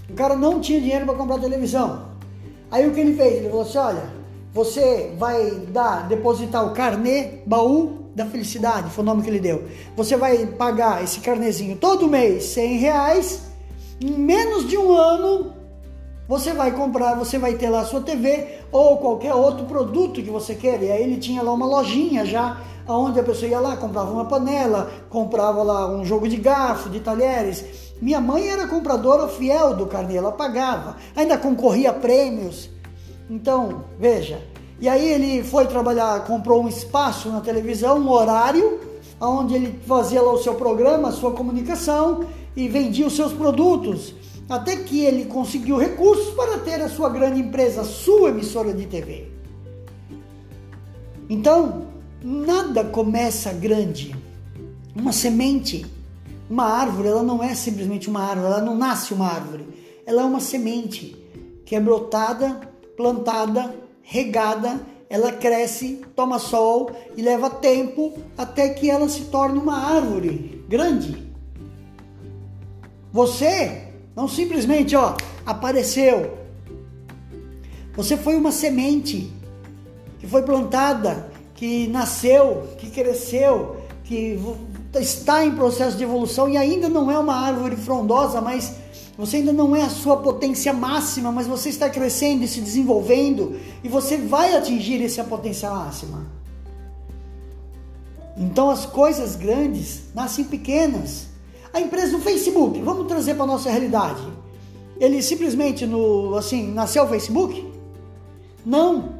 O 0.09 0.15
cara 0.15 0.37
não 0.37 0.61
tinha 0.61 0.81
dinheiro 0.81 1.05
para 1.05 1.17
comprar 1.17 1.41
televisão. 1.41 2.11
Aí 2.71 2.87
o 2.87 2.95
que 2.95 3.01
ele 3.01 3.17
fez? 3.17 3.39
Ele 3.39 3.49
falou 3.49 3.63
assim: 3.63 3.79
olha, 3.79 4.05
você 4.55 5.13
vai 5.19 5.51
dar, 5.73 6.07
depositar 6.07 6.65
o 6.65 6.71
carnê 6.71 7.41
baú 7.45 8.05
da 8.15 8.25
felicidade, 8.25 8.89
foi 8.91 9.03
o 9.03 9.05
nome 9.05 9.23
que 9.23 9.29
ele 9.29 9.41
deu. 9.41 9.65
Você 9.97 10.17
vai 10.17 10.47
pagar 10.47 11.03
esse 11.03 11.19
carnezinho 11.19 11.77
todo 11.77 12.07
mês, 12.07 12.45
100 12.45 12.77
reais. 12.77 13.43
Em 14.01 14.13
menos 14.13 14.69
de 14.69 14.79
um 14.79 14.93
ano, 14.93 15.53
você 16.29 16.53
vai 16.53 16.71
comprar, 16.71 17.17
você 17.17 17.37
vai 17.37 17.55
ter 17.55 17.69
lá 17.69 17.81
a 17.81 17.85
sua 17.85 18.01
TV 18.01 18.61
ou 18.71 18.99
qualquer 18.99 19.35
outro 19.35 19.67
produto 19.67 20.23
que 20.23 20.31
você 20.31 20.55
queira. 20.55 20.85
E 20.85 20.93
aí 20.93 21.03
ele 21.03 21.17
tinha 21.17 21.43
lá 21.43 21.53
uma 21.53 21.67
lojinha 21.67 22.25
já, 22.25 22.61
onde 22.89 23.19
a 23.19 23.23
pessoa 23.23 23.51
ia 23.51 23.61
lá, 23.61 23.77
comprava 23.77 24.11
uma 24.11 24.25
panela, 24.25 24.91
comprava 25.09 25.63
lá 25.63 25.89
um 25.89 26.05
jogo 26.05 26.29
de 26.29 26.37
garfo, 26.37 26.89
de 26.89 27.01
talheres. 27.01 27.65
Minha 28.01 28.21
mãe 28.21 28.49
era 28.49 28.67
compradora 28.67 29.29
fiel 29.29 29.75
do 29.75 29.87
carnê, 29.87 30.17
ela 30.17 30.33
pagava, 30.33 30.97
ainda 31.15 31.39
concorria 31.39 31.91
a 31.91 31.95
prêmios. 31.95 32.71
Então, 33.29 33.85
veja, 33.99 34.41
e 34.79 34.89
aí 34.89 35.11
ele 35.11 35.43
foi 35.43 35.67
trabalhar, 35.67 36.25
comprou 36.25 36.63
um 36.63 36.69
espaço 36.69 37.31
na 37.31 37.41
televisão, 37.41 37.99
um 37.99 38.11
horário, 38.11 38.81
onde 39.21 39.55
ele 39.55 39.81
fazia 39.87 40.21
lá 40.21 40.33
o 40.33 40.43
seu 40.43 40.55
programa, 40.55 41.09
a 41.09 41.13
sua 41.13 41.33
comunicação 41.33 42.27
e 42.55 42.69
vendia 42.69 43.07
os 43.07 43.17
seus 43.17 43.33
produtos. 43.33 44.15
Até 44.49 44.77
que 44.77 45.05
ele 45.05 45.25
conseguiu 45.25 45.77
recursos 45.77 46.33
para 46.35 46.59
ter 46.59 46.81
a 46.81 46.89
sua 46.89 47.09
grande 47.09 47.41
empresa, 47.41 47.81
a 47.81 47.85
sua 47.85 48.29
emissora 48.29 48.73
de 48.73 48.87
TV. 48.87 49.29
Então, 51.29 51.87
nada 52.23 52.85
começa 52.85 53.53
grande. 53.53 54.15
Uma 54.95 55.13
semente, 55.13 55.87
uma 56.49 56.65
árvore, 56.65 57.09
ela 57.09 57.23
não 57.23 57.43
é 57.43 57.55
simplesmente 57.55 58.09
uma 58.09 58.21
árvore, 58.21 58.47
ela 58.47 58.63
não 58.63 58.77
nasce 58.77 59.13
uma 59.13 59.27
árvore. 59.27 59.67
Ela 60.07 60.23
é 60.23 60.25
uma 60.25 60.41
semente 60.41 61.17
que 61.65 61.75
é 61.75 61.81
brotada, 61.81 62.61
plantada, 62.97 63.75
regada, 64.03 64.81
ela 65.09 65.33
cresce, 65.33 66.01
toma 66.15 66.39
sol 66.39 66.91
e 67.17 67.23
leva 67.23 67.51
tempo 67.51 68.13
até 68.37 68.71
que 68.71 68.91
ela 68.91 69.09
se 69.09 69.23
torne 69.25 69.59
uma 69.59 69.77
árvore 69.77 70.65
grande. 70.69 71.27
Você 73.13 73.89
não 74.15 74.27
simplesmente, 74.29 74.97
ó, 74.97 75.15
apareceu. 75.45 76.39
Você 77.95 78.17
foi 78.17 78.37
uma 78.37 78.51
semente 78.51 79.33
que 80.19 80.27
foi 80.27 80.43
plantada, 80.43 81.31
que 81.57 81.89
nasceu, 81.89 82.69
que 82.79 82.91
cresceu, 82.91 83.79
que 84.05 84.39
está 84.95 85.45
em 85.45 85.53
processo 85.53 85.97
de 85.97 86.05
evolução 86.05 86.49
e 86.49 86.57
ainda 86.57 86.89
não 86.89 87.11
é 87.11 87.19
uma 87.19 87.35
árvore 87.35 87.77
frondosa, 87.77 88.41
mas 88.41 88.75
você 89.17 89.39
ainda 89.39 89.53
não 89.53 89.75
é 89.75 89.83
a 89.83 89.89
sua 89.89 90.19
potência 90.19 90.73
máxima, 90.73 91.33
mas 91.33 91.47
você 91.47 91.71
está 91.71 91.89
crescendo 91.89 92.45
e 92.45 92.49
se 92.49 92.61
desenvolvendo 92.61 93.59
e 93.83 93.89
você 93.89 94.19
vai 94.19 94.55
atingir 94.55 95.03
essa 95.03 95.25
potência 95.25 95.71
máxima. 95.71 96.27
Então 98.37 98.69
as 98.69 98.85
coisas 98.85 99.35
grandes 99.35 100.03
nascem 100.15 100.45
pequenas. 100.45 101.29
A 101.73 101.81
empresa 101.81 102.13
do 102.13 102.23
Facebook, 102.23 102.81
vamos 102.83 103.07
trazer 103.07 103.35
para 103.35 103.45
a 103.45 103.47
nossa 103.47 103.71
realidade. 103.71 104.23
Ele 105.01 105.23
simplesmente 105.23 105.87
no 105.87 106.37
assim 106.37 106.71
nasceu 106.71 107.05
o 107.05 107.09
Facebook? 107.09 107.73
Não. 108.65 109.15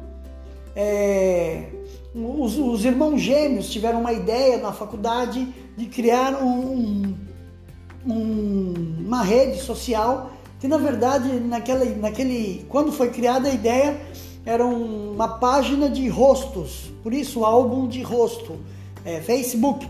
É, 0.75 1.69
os, 2.17 2.57
os, 2.57 2.83
irmãos 2.83 3.21
gêmeos 3.21 3.69
tiveram 3.69 3.99
uma 3.99 4.11
ideia 4.11 4.57
na 4.57 4.73
faculdade 4.73 5.47
de 5.77 5.85
criar 5.85 6.41
um, 6.43 7.15
um, 8.05 8.73
uma 9.05 9.21
rede 9.21 9.59
social 9.61 10.31
que 10.59 10.67
na 10.67 10.77
verdade 10.77 11.29
naquela, 11.39 11.85
naquele 11.85 12.65
quando 12.67 12.91
foi 12.91 13.11
criada 13.11 13.47
a 13.49 13.53
ideia 13.53 14.01
era 14.43 14.65
uma 14.65 15.27
página 15.27 15.89
de 15.89 16.07
rostos, 16.07 16.89
por 17.03 17.13
isso 17.13 17.43
álbum 17.43 17.85
de 17.85 18.01
rosto, 18.01 18.57
é, 19.03 19.19
Facebook, 19.19 19.85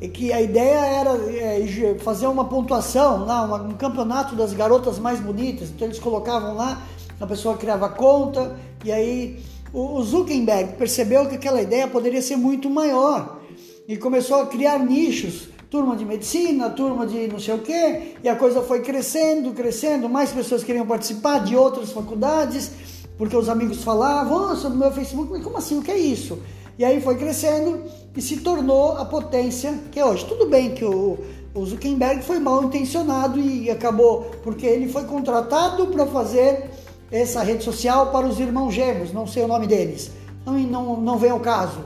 e 0.00 0.08
que 0.08 0.32
a 0.32 0.42
ideia 0.42 0.78
era 0.78 1.10
é, 1.32 1.96
fazer 2.00 2.26
uma 2.26 2.44
pontuação 2.44 3.24
lá, 3.24 3.44
uma, 3.44 3.62
um 3.62 3.74
campeonato 3.74 4.34
das 4.34 4.52
garotas 4.52 4.98
mais 4.98 5.20
bonitas, 5.20 5.70
então 5.70 5.86
eles 5.86 6.00
colocavam 6.00 6.56
lá, 6.56 6.82
a 7.20 7.26
pessoa 7.26 7.56
criava 7.56 7.88
conta 7.88 8.56
e 8.84 8.90
aí 8.90 9.40
o, 9.72 10.02
Zuckerberg 10.02 10.74
percebeu 10.76 11.26
que 11.28 11.36
aquela 11.36 11.62
ideia 11.62 11.86
poderia 11.86 12.22
ser 12.22 12.36
muito 12.36 12.68
maior 12.68 13.40
e 13.86 13.96
começou 13.96 14.40
a 14.40 14.46
criar 14.46 14.78
nichos 14.78 15.48
turma 15.70 15.96
de 15.96 16.04
medicina, 16.04 16.68
turma 16.68 17.06
de 17.06 17.28
não 17.28 17.38
sei 17.38 17.54
o 17.54 17.58
quê, 17.60 18.14
e 18.24 18.28
a 18.28 18.34
coisa 18.34 18.60
foi 18.60 18.80
crescendo, 18.80 19.52
crescendo, 19.52 20.08
mais 20.08 20.30
pessoas 20.32 20.64
queriam 20.64 20.84
participar 20.84 21.44
de 21.44 21.54
outras 21.54 21.92
faculdades, 21.92 22.72
porque 23.16 23.36
os 23.36 23.48
amigos 23.48 23.84
falavam, 23.84 24.50
oh, 24.50 24.56
sobre 24.56 24.76
o 24.76 24.80
meu 24.80 24.90
Facebook, 24.90 25.30
mas 25.30 25.44
como 25.44 25.56
assim, 25.56 25.78
o 25.78 25.82
que 25.82 25.92
é 25.92 25.98
isso? 25.98 26.40
E 26.76 26.84
aí 26.84 27.00
foi 27.00 27.16
crescendo 27.16 27.84
e 28.16 28.20
se 28.20 28.38
tornou 28.38 28.96
a 28.96 29.04
potência 29.04 29.78
que 29.92 30.00
é 30.00 30.04
hoje. 30.04 30.24
Tudo 30.24 30.46
bem 30.46 30.74
que 30.74 30.84
o, 30.84 31.18
o 31.54 31.66
Zuckerberg 31.66 32.22
foi 32.22 32.40
mal 32.40 32.64
intencionado 32.64 33.38
e 33.38 33.70
acabou, 33.70 34.30
porque 34.42 34.66
ele 34.66 34.88
foi 34.88 35.04
contratado 35.04 35.86
para 35.88 36.06
fazer 36.06 36.70
essa 37.10 37.42
rede 37.42 37.64
social 37.64 38.10
para 38.10 38.26
os 38.26 38.38
irmãos 38.38 38.72
gêmeos, 38.72 39.12
não 39.12 39.26
sei 39.26 39.42
o 39.42 39.48
nome 39.48 39.66
deles, 39.66 40.12
não, 40.46 40.54
não, 40.58 40.96
não 41.00 41.18
vem 41.18 41.30
ao 41.30 41.40
caso. 41.40 41.84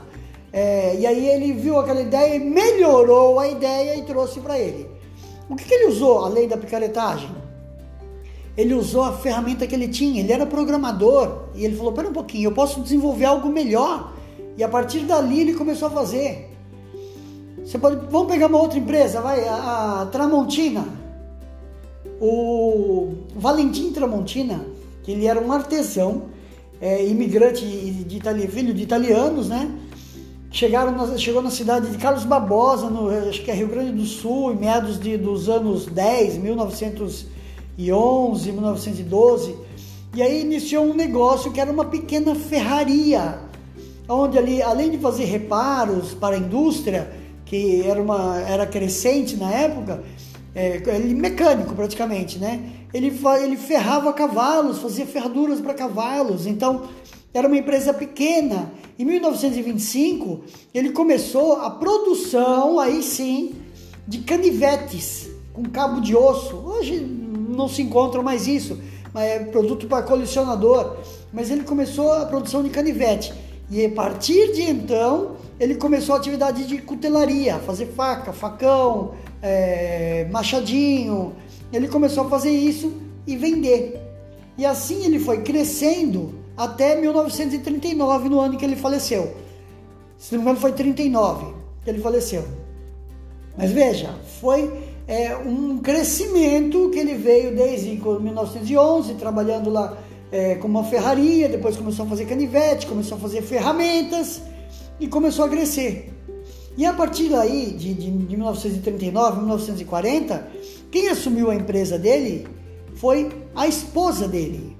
É, 0.53 0.95
e 0.97 1.05
aí 1.05 1.27
ele 1.27 1.51
viu 1.53 1.77
aquela 1.77 2.01
ideia 2.01 2.35
e 2.35 2.39
melhorou 2.39 3.39
a 3.39 3.47
ideia 3.47 3.97
e 3.97 4.03
trouxe 4.03 4.39
para 4.39 4.57
ele. 4.57 4.87
O 5.49 5.55
que, 5.55 5.65
que 5.65 5.73
ele 5.73 5.87
usou 5.87 6.23
além 6.25 6.47
da 6.47 6.55
picaretagem? 6.55 7.29
Ele 8.57 8.73
usou 8.73 9.03
a 9.03 9.11
ferramenta 9.11 9.67
que 9.67 9.75
ele 9.75 9.89
tinha, 9.89 10.21
ele 10.21 10.31
era 10.31 10.45
programador 10.45 11.49
e 11.53 11.65
ele 11.65 11.75
falou: 11.75 11.91
Pera 11.91 12.07
um 12.07 12.13
pouquinho, 12.13 12.47
eu 12.47 12.53
posso 12.53 12.79
desenvolver 12.79 13.25
algo 13.25 13.49
melhor. 13.49 14.13
E 14.57 14.63
a 14.63 14.69
partir 14.69 14.99
dali 15.01 15.41
ele 15.41 15.53
começou 15.53 15.89
a 15.89 15.91
fazer. 15.91 16.49
Você 17.65 17.77
pode, 17.77 18.05
vamos 18.09 18.31
pegar 18.31 18.47
uma 18.47 18.59
outra 18.59 18.79
empresa, 18.79 19.19
vai, 19.19 19.45
a, 19.45 20.01
a 20.01 20.05
Tramontina. 20.05 20.87
O 22.21 23.13
Valentim 23.35 23.91
Tramontina, 23.91 24.65
que 25.05 25.11
ele 25.11 25.27
era 25.27 25.39
um 25.39 25.51
artesão, 25.51 26.23
é, 26.81 27.05
imigrante 27.05 27.63
de, 27.63 28.03
de, 28.03 28.47
filho 28.47 28.73
de 28.73 28.81
italianos, 28.81 29.49
né? 29.49 29.69
Chegaram 30.49 30.93
na, 30.93 31.15
chegou 31.15 31.43
na 31.43 31.51
cidade 31.51 31.91
de 31.91 31.97
Carlos 31.97 32.25
Barbosa, 32.25 32.89
no, 32.89 33.07
acho 33.29 33.43
que 33.43 33.51
é 33.51 33.53
Rio 33.53 33.67
Grande 33.67 33.91
do 33.91 34.03
Sul, 34.03 34.51
em 34.51 34.55
meados 34.55 34.99
de, 34.99 35.15
dos 35.15 35.47
anos 35.47 35.85
10, 35.85 36.37
1911, 36.37 38.51
1912. 38.51 39.55
E 40.15 40.23
aí 40.23 40.41
iniciou 40.41 40.85
um 40.85 40.95
negócio 40.95 41.51
que 41.51 41.61
era 41.61 41.71
uma 41.71 41.85
pequena 41.85 42.33
ferraria, 42.33 43.37
onde 44.09 44.39
ali, 44.39 44.59
além 44.59 44.89
de 44.89 44.97
fazer 44.97 45.25
reparos 45.25 46.15
para 46.15 46.35
a 46.35 46.39
indústria, 46.39 47.11
que 47.45 47.83
era, 47.83 48.01
uma, 48.01 48.39
era 48.39 48.65
crescente 48.65 49.35
na 49.35 49.51
época, 49.51 50.03
é, 50.55 50.81
ele 50.87 51.13
mecânico 51.13 51.75
praticamente, 51.75 52.39
né? 52.39 52.71
Ele, 52.95 53.13
ele 53.43 53.57
ferrava 53.57 54.13
cavalos, 54.13 54.79
fazia 54.79 55.05
ferraduras 55.05 55.59
para 55.59 55.73
cavalos, 55.73 56.47
então 56.47 56.83
era 57.33 57.45
uma 57.45 57.57
empresa 57.57 57.93
pequena. 57.93 58.71
Em 58.97 59.03
1925, 59.03 60.45
ele 60.73 60.91
começou 60.91 61.57
a 61.57 61.69
produção, 61.71 62.79
aí 62.79 63.03
sim, 63.03 63.53
de 64.07 64.19
canivetes 64.19 65.29
com 65.51 65.63
cabo 65.63 65.99
de 65.99 66.15
osso. 66.15 66.55
Hoje 66.55 67.01
não 67.01 67.67
se 67.67 67.81
encontra 67.81 68.21
mais 68.21 68.47
isso, 68.47 68.79
mas 69.13 69.25
é 69.25 69.39
produto 69.39 69.87
para 69.87 70.01
colecionador. 70.03 70.95
Mas 71.33 71.51
ele 71.51 71.63
começou 71.63 72.13
a 72.13 72.25
produção 72.25 72.63
de 72.63 72.69
canivete. 72.69 73.33
E 73.69 73.83
a 73.83 73.89
partir 73.89 74.53
de 74.53 74.61
então, 74.61 75.35
ele 75.59 75.75
começou 75.75 76.15
a 76.15 76.17
atividade 76.17 76.65
de 76.65 76.77
cutelaria, 76.77 77.59
fazer 77.59 77.87
faca, 77.87 78.31
facão, 78.31 79.15
é, 79.41 80.29
machadinho. 80.31 81.33
Ele 81.71 81.87
começou 81.87 82.25
a 82.25 82.29
fazer 82.29 82.51
isso 82.51 82.93
e 83.25 83.35
vender. 83.35 84.01
E 84.57 84.65
assim 84.65 85.03
ele 85.05 85.19
foi 85.19 85.41
crescendo 85.41 86.35
até 86.55 86.99
1939, 86.99 88.29
no 88.29 88.39
ano 88.39 88.57
que 88.57 88.63
ele 88.63 88.75
faleceu. 88.75 89.35
Se 90.17 90.33
não 90.33 90.39
me 90.39 90.45
engano, 90.45 90.59
foi 90.59 90.71
39 90.71 91.53
que 91.83 91.89
ele 91.89 92.01
faleceu. 92.01 92.45
Mas 93.57 93.71
veja, 93.71 94.13
foi 94.41 94.71
é, 95.07 95.35
um 95.35 95.77
crescimento 95.77 96.89
que 96.89 96.99
ele 96.99 97.15
veio 97.15 97.55
desde 97.55 97.89
1911, 97.89 99.13
trabalhando 99.15 99.69
lá 99.69 99.97
é, 100.31 100.55
com 100.55 100.67
uma 100.67 100.83
ferraria, 100.83 101.47
depois 101.47 101.77
começou 101.77 102.05
a 102.05 102.09
fazer 102.09 102.25
canivete, 102.25 102.87
começou 102.87 103.17
a 103.17 103.21
fazer 103.21 103.41
ferramentas 103.41 104.41
e 104.99 105.07
começou 105.07 105.45
a 105.45 105.49
crescer. 105.49 106.14
E 106.77 106.85
a 106.85 106.93
partir 106.93 107.29
daí, 107.29 107.71
de, 107.71 107.93
de, 107.93 108.11
de 108.11 108.37
1939, 108.37 109.37
1940, 109.37 110.47
quem 110.91 111.09
assumiu 111.09 111.49
a 111.49 111.55
empresa 111.55 111.97
dele 111.97 112.47
foi 112.95 113.29
a 113.55 113.67
esposa 113.67 114.27
dele. 114.27 114.75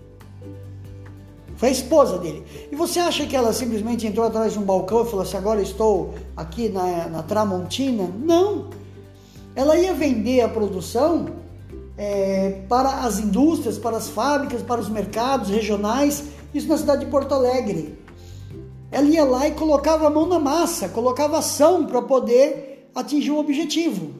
Foi 1.56 1.70
a 1.70 1.72
esposa 1.72 2.18
dele. 2.18 2.44
E 2.70 2.76
você 2.76 3.00
acha 3.00 3.26
que 3.26 3.36
ela 3.36 3.54
simplesmente 3.54 4.06
entrou 4.06 4.26
atrás 4.26 4.54
de 4.54 4.60
um 4.60 4.64
balcão 4.64 5.04
e 5.04 5.06
falou 5.06 5.22
assim: 5.22 5.38
agora 5.38 5.62
estou 5.62 6.14
aqui 6.36 6.68
na, 6.68 7.08
na 7.08 7.24
Tramontina? 7.24 8.10
Não. 8.20 8.70
Ela 9.56 9.78
ia 9.78 9.94
vender 9.94 10.42
a 10.42 10.50
produção 10.50 11.28
é, 11.98 12.62
para 12.68 13.06
as 13.06 13.20
indústrias, 13.20 13.78
para 13.78 13.96
as 13.96 14.10
fábricas, 14.10 14.62
para 14.62 14.82
os 14.82 14.90
mercados 14.90 15.50
regionais, 15.50 16.26
isso 16.54 16.68
na 16.68 16.78
cidade 16.78 17.06
de 17.06 17.12
Porto 17.12 17.34
Alegre. 17.34 17.98
Ela 18.92 19.08
ia 19.08 19.24
lá 19.24 19.48
e 19.48 19.52
colocava 19.52 20.08
a 20.08 20.10
mão 20.10 20.26
na 20.26 20.40
massa, 20.40 20.90
colocava 20.90 21.40
ação 21.40 21.86
para 21.86 22.02
poder 22.02 22.90
atingir 22.94 23.32
o 23.32 23.40
objetivo. 23.40 24.12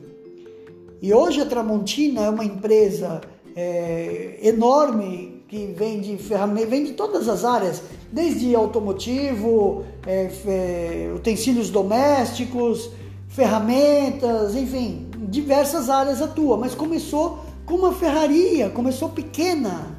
E 1.02 1.14
hoje 1.14 1.42
a 1.42 1.46
Tramontina 1.46 2.22
é 2.22 2.30
uma 2.30 2.44
empresa 2.44 3.22
é, 3.56 4.40
enorme 4.42 5.44
que 5.48 5.68
vende 5.68 6.18
ferramentas, 6.18 6.70
vende 6.70 6.94
todas 6.94 7.30
as 7.30 7.46
áreas, 7.46 7.82
desde 8.12 8.56
automotivo, 8.56 9.86
é, 10.06 10.30
é, 10.48 11.14
utensílios 11.16 11.70
domésticos, 11.70 12.90
ferramentas, 13.28 14.56
enfim, 14.56 15.08
diversas 15.30 15.90
áreas 15.90 16.22
atua, 16.22 16.58
mas 16.58 16.74
começou 16.74 17.40
com 17.66 17.76
uma 17.76 17.94
ferraria, 17.94 18.70
começou 18.70 19.10
pequena. 19.10 19.98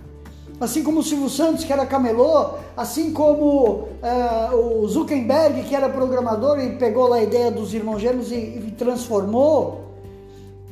Assim 0.58 0.82
como 0.82 1.00
o 1.00 1.02
Silvio 1.02 1.28
Santos, 1.28 1.64
que 1.64 1.72
era 1.72 1.84
camelô, 1.84 2.54
assim 2.74 3.12
como 3.12 3.88
é, 4.02 4.54
o 4.54 4.86
Zuckerberg, 4.88 5.64
que 5.64 5.74
era 5.74 5.88
programador 5.88 6.58
e 6.58 6.76
pegou 6.76 7.08
lá 7.08 7.16
a 7.16 7.22
ideia 7.22 7.50
dos 7.50 7.74
irmãos 7.74 8.00
gêmeos 8.00 8.32
e, 8.32 8.36
e 8.36 8.74
transformou. 8.76 9.84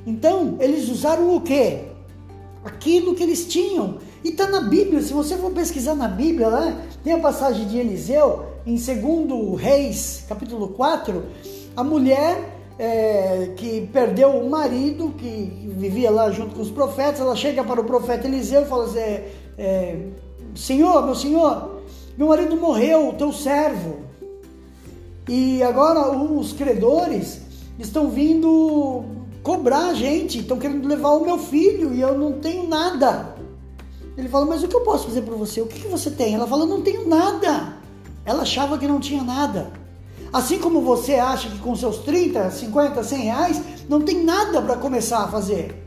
Então, 0.07 0.57
eles 0.59 0.89
usaram 0.89 1.37
o 1.37 1.41
quê? 1.41 1.85
Aquilo 2.65 3.15
que 3.15 3.23
eles 3.23 3.47
tinham. 3.47 3.99
E 4.23 4.31
está 4.31 4.47
na 4.47 4.63
Bíblia, 4.63 5.03
se 5.03 5.13
você 5.13 5.37
for 5.37 5.51
pesquisar 5.51 5.95
na 5.95 6.09
Bíblia, 6.09 6.49
né, 6.49 6.89
tem 7.03 7.13
a 7.13 7.19
passagem 7.19 7.67
de 7.67 7.77
Eliseu, 7.77 8.47
em 8.67 8.77
2 8.77 9.61
Reis, 9.61 10.25
capítulo 10.27 10.69
4, 10.69 11.23
a 11.77 11.85
mulher 11.85 12.55
é, 12.79 13.51
que 13.57 13.89
perdeu 13.93 14.31
o 14.31 14.49
marido, 14.49 15.15
que 15.19 15.71
vivia 15.77 16.11
lá 16.11 16.31
junto 16.31 16.55
com 16.55 16.63
os 16.63 16.71
profetas, 16.71 17.21
ela 17.21 17.37
chega 17.37 17.63
para 17.63 17.81
o 17.81 17.85
profeta 17.85 18.27
Eliseu 18.27 18.63
e 18.63 18.65
fala 18.65 18.85
assim, 18.85 19.25
é, 19.59 20.09
Senhor, 20.55 21.05
meu 21.05 21.15
senhor, 21.15 21.81
meu 22.17 22.29
marido 22.29 22.57
morreu, 22.57 23.09
o 23.09 23.13
teu 23.15 23.33
servo. 23.33 23.99
E 25.29 25.63
agora 25.63 26.17
os 26.17 26.53
credores 26.53 27.41
estão 27.79 28.11
vindo 28.11 29.05
cobrar 29.43 29.87
a 29.87 29.95
gente, 29.95 30.39
estão 30.39 30.59
querendo 30.59 30.87
levar 30.87 31.11
o 31.11 31.25
meu 31.25 31.39
filho 31.39 31.93
e 31.93 32.01
eu 32.01 32.17
não 32.17 32.35
tenho 32.35 32.69
nada. 32.69 33.35
Ele 34.17 34.29
fala, 34.29 34.47
mas 34.47 34.63
o 34.63 34.69
que 34.69 34.77
eu 34.77 34.83
posso 34.83 35.07
fazer 35.07 35.23
para 35.23 35.35
você? 35.35 35.61
O 35.61 35.67
que, 35.67 35.81
que 35.81 35.89
você 35.89 36.11
tem? 36.11 36.35
Ela 36.35 36.47
fala, 36.47 36.65
não 36.67 36.83
tenho 36.83 37.09
nada. 37.09 37.79
Ela 38.25 38.43
achava 38.43 38.79
que 38.79 38.87
não 38.87 39.01
tinha 39.01 39.25
nada. 39.25 39.73
Assim 40.33 40.59
como 40.59 40.81
você 40.81 41.15
acha 41.15 41.49
que 41.49 41.59
com 41.59 41.75
seus 41.75 41.99
30, 41.99 42.51
50, 42.51 43.03
100 43.03 43.19
reais 43.21 43.63
não 43.89 44.01
tem 44.01 44.23
nada 44.23 44.63
para 44.63 44.77
começar 44.77 45.25
a 45.25 45.29
fazer. 45.29 45.84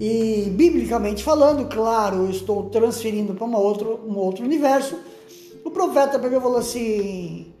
E 0.00 0.50
biblicamente 0.50 1.22
falando, 1.22 1.66
claro, 1.68 2.24
eu 2.24 2.30
estou 2.30 2.64
transferindo 2.68 3.34
para 3.34 3.46
um 3.46 3.54
outro, 3.54 4.42
universo. 4.42 4.98
O 5.64 5.70
profeta 5.70 6.18
pegou 6.18 6.38
e 6.38 6.42
falou 6.42 6.58
assim: 6.58 7.52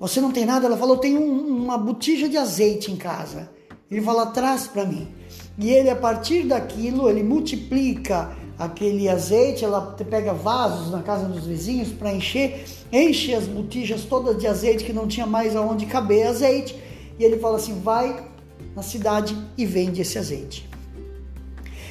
Você 0.00 0.20
não 0.20 0.32
tem 0.32 0.44
nada? 0.44 0.66
Ela 0.66 0.76
falou: 0.76 0.96
Tem 0.96 1.16
um, 1.16 1.46
uma 1.64 1.78
botija 1.78 2.28
de 2.28 2.36
azeite 2.36 2.90
em 2.90 2.96
casa. 2.96 3.50
Ele 3.90 4.02
fala: 4.02 4.26
Traz 4.26 4.66
para 4.66 4.84
mim. 4.84 5.08
E 5.56 5.70
ele, 5.70 5.88
a 5.88 5.96
partir 5.96 6.42
daquilo, 6.42 7.08
ele 7.08 7.22
multiplica 7.22 8.36
aquele 8.58 9.08
azeite, 9.08 9.64
ela 9.64 9.80
pega 10.08 10.32
vasos 10.32 10.90
na 10.90 11.02
casa 11.02 11.26
dos 11.26 11.46
vizinhos 11.46 11.88
para 11.92 12.12
encher, 12.12 12.64
enche 12.92 13.34
as 13.34 13.46
botijas 13.46 14.04
todas 14.04 14.38
de 14.38 14.46
azeite 14.46 14.84
que 14.84 14.92
não 14.92 15.06
tinha 15.06 15.26
mais 15.26 15.54
aonde 15.56 15.86
caber 15.86 16.26
azeite, 16.26 16.76
e 17.18 17.24
ele 17.24 17.38
fala 17.38 17.56
assim: 17.56 17.80
vai 17.80 18.28
na 18.74 18.82
cidade 18.82 19.36
e 19.56 19.64
vende 19.64 20.00
esse 20.02 20.18
azeite. 20.18 20.73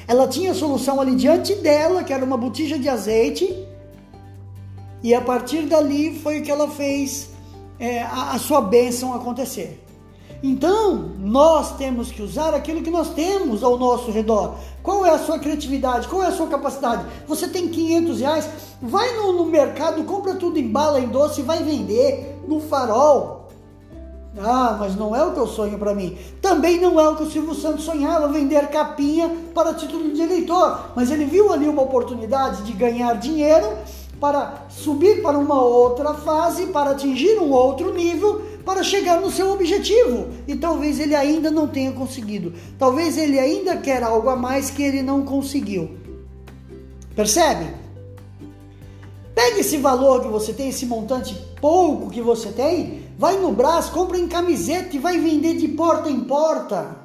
Ela 0.08 0.28
tinha 0.28 0.52
a 0.52 0.56
solução 0.56 1.00
ali 1.00 1.16
diante 1.16 1.56
dela, 1.56 2.04
que 2.04 2.14
era 2.14 2.24
uma 2.24 2.38
botija 2.38 2.78
de 2.78 2.90
azeite, 2.90 3.68
e 5.02 5.14
a 5.14 5.22
partir 5.22 5.64
dali 5.64 6.18
foi 6.20 6.40
o 6.40 6.44
que 6.44 6.52
ela 6.52 6.70
fez 6.70 7.30
é, 7.80 8.02
a, 8.02 8.32
a 8.32 8.40
sua 8.40 8.62
bênção 8.62 9.14
acontecer. 9.14 9.84
Então, 10.42 11.12
nós 11.20 11.78
temos 11.78 12.12
que 12.12 12.22
usar 12.22 12.54
aquilo 12.54 12.82
que 12.82 12.92
nós 12.92 13.14
temos 13.14 13.64
ao 13.64 13.78
nosso 13.78 14.12
redor. 14.12 14.56
Qual 14.82 15.06
é 15.06 15.10
a 15.10 15.20
sua 15.20 15.40
criatividade? 15.40 16.10
Qual 16.10 16.22
é 16.22 16.28
a 16.28 16.34
sua 16.34 16.48
capacidade? 16.48 17.06
Você 17.26 17.48
tem 17.48 17.70
500 17.70 18.20
reais? 18.20 18.50
Vai 18.82 19.16
no, 19.16 19.32
no 19.32 19.46
mercado, 19.46 20.04
compra 20.04 20.36
tudo 20.36 20.60
em 20.60 20.68
bala, 20.68 21.00
em 21.00 21.08
doce 21.08 21.42
vai 21.42 21.64
vender 21.64 22.42
no 22.46 22.60
farol. 22.60 23.43
Ah, 24.38 24.76
mas 24.80 24.96
não 24.96 25.16
é 25.16 25.24
o 25.24 25.32
que 25.32 25.40
eu 25.40 25.48
sonho 25.48 25.78
para 25.78 25.94
mim. 25.94 26.18
Também 26.42 26.80
não 26.80 27.00
é 27.00 27.08
o 27.08 27.16
que 27.16 27.24
o 27.24 27.30
Silvio 27.30 27.54
Santos 27.54 27.84
sonhava, 27.86 28.28
vender 28.28 28.68
capinha 28.70 29.30
para 29.54 29.74
título 29.76 30.12
de 30.12 30.22
eleitor. 30.22 30.92
Mas 30.96 31.12
ele 31.12 31.26
viu 31.26 31.54
ali 31.54 31.68
uma 31.68 31.84
oportunidade 31.84 32.64
de 32.64 32.74
ganhar 32.74 33.14
dinheiro 33.20 33.68
para 34.20 34.66
subir 34.70 35.22
para 35.22 35.38
uma 35.38 35.62
outra 35.62 36.14
fase, 36.14 36.68
para 36.68 36.92
atingir 36.92 37.38
um 37.40 37.52
outro 37.52 37.94
nível, 37.94 38.42
para 38.66 38.82
chegar 38.82 39.22
no 39.22 39.30
seu 39.30 39.52
objetivo. 39.52 40.30
E 40.48 40.56
talvez 40.56 41.00
ele 41.00 41.14
ainda 41.14 41.52
não 41.52 41.68
tenha 41.68 41.92
conseguido. 41.92 42.54
Talvez 42.80 43.18
ele 43.18 43.38
ainda 43.38 43.78
quer 43.78 44.02
algo 44.02 44.30
a 44.30 44.36
mais 44.36 44.72
que 44.72 44.82
ele 44.82 45.04
não 45.04 45.24
conseguiu. 45.24 45.92
Percebe? 47.16 47.84
Pegue 49.36 49.60
esse 49.60 49.78
valor 49.78 50.22
que 50.22 50.28
você 50.28 50.54
tem, 50.54 50.70
esse 50.70 50.86
montante 50.86 51.36
pouco 51.60 52.10
que 52.10 52.22
você 52.22 52.50
tem, 52.50 53.03
vai 53.18 53.40
no 53.40 53.52
braço, 53.52 53.92
compra 53.92 54.18
em 54.18 54.28
camiseta 54.28 54.96
e 54.96 55.00
vai 55.00 55.20
vender 55.20 55.56
de 55.56 55.68
porta 55.68 56.10
em 56.10 56.22
porta. 56.22 57.04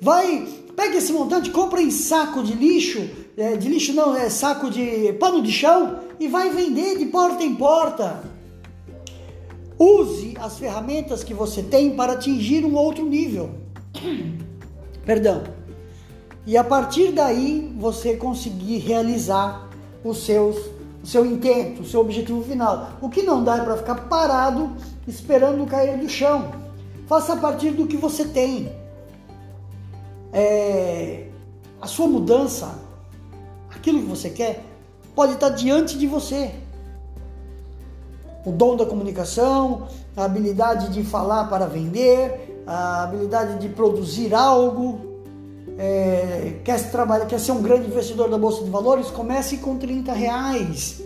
Vai, 0.00 0.48
pega 0.74 0.96
esse 0.96 1.12
montante, 1.12 1.50
compra 1.50 1.80
em 1.80 1.90
saco 1.90 2.42
de 2.42 2.54
lixo, 2.54 3.08
é, 3.36 3.56
de 3.56 3.68
lixo 3.68 3.92
não, 3.92 4.14
é 4.14 4.28
saco 4.28 4.70
de 4.70 5.12
pano 5.14 5.42
de 5.42 5.52
chão 5.52 6.00
e 6.18 6.28
vai 6.28 6.50
vender 6.50 6.98
de 6.98 7.06
porta 7.06 7.42
em 7.44 7.54
porta. 7.54 8.22
Use 9.78 10.34
as 10.38 10.58
ferramentas 10.58 11.24
que 11.24 11.32
você 11.32 11.62
tem 11.62 11.96
para 11.96 12.12
atingir 12.12 12.64
um 12.64 12.74
outro 12.74 13.06
nível. 13.06 13.50
Perdão. 15.06 15.44
E 16.46 16.56
a 16.56 16.64
partir 16.64 17.12
daí 17.12 17.72
você 17.78 18.16
conseguir 18.16 18.78
realizar 18.78 19.70
os 20.02 20.24
seus 20.24 20.56
o 21.02 21.06
seu 21.06 21.24
intento, 21.24 21.82
o 21.82 21.84
seu 21.84 22.00
objetivo 22.00 22.42
final. 22.42 22.90
O 23.00 23.08
que 23.08 23.22
não 23.22 23.42
dá 23.42 23.56
é 23.56 23.64
para 23.64 23.76
ficar 23.76 23.94
parado 24.08 24.72
esperando 25.06 25.66
cair 25.66 25.98
do 25.98 26.08
chão. 26.08 26.52
Faça 27.06 27.32
a 27.32 27.36
partir 27.36 27.70
do 27.70 27.86
que 27.86 27.96
você 27.96 28.24
tem. 28.24 28.72
É, 30.32 31.26
a 31.80 31.86
sua 31.86 32.06
mudança, 32.06 32.78
aquilo 33.74 34.00
que 34.00 34.06
você 34.06 34.30
quer, 34.30 34.62
pode 35.14 35.32
estar 35.32 35.48
diante 35.48 35.98
de 35.98 36.06
você. 36.06 36.54
O 38.44 38.52
dom 38.52 38.76
da 38.76 38.86
comunicação, 38.86 39.88
a 40.16 40.24
habilidade 40.24 40.90
de 40.90 41.02
falar 41.02 41.48
para 41.48 41.66
vender, 41.66 42.62
a 42.66 43.02
habilidade 43.02 43.58
de 43.58 43.68
produzir 43.68 44.34
algo, 44.34 45.09
é, 45.82 46.56
quer 46.62 46.90
trabalhar, 46.90 47.24
quer 47.24 47.40
ser 47.40 47.52
um 47.52 47.62
grande 47.62 47.86
investidor 47.86 48.28
da 48.28 48.36
Bolsa 48.36 48.62
de 48.62 48.68
Valores, 48.68 49.06
comece 49.06 49.56
com 49.56 49.78
30 49.78 50.12
reais. 50.12 51.00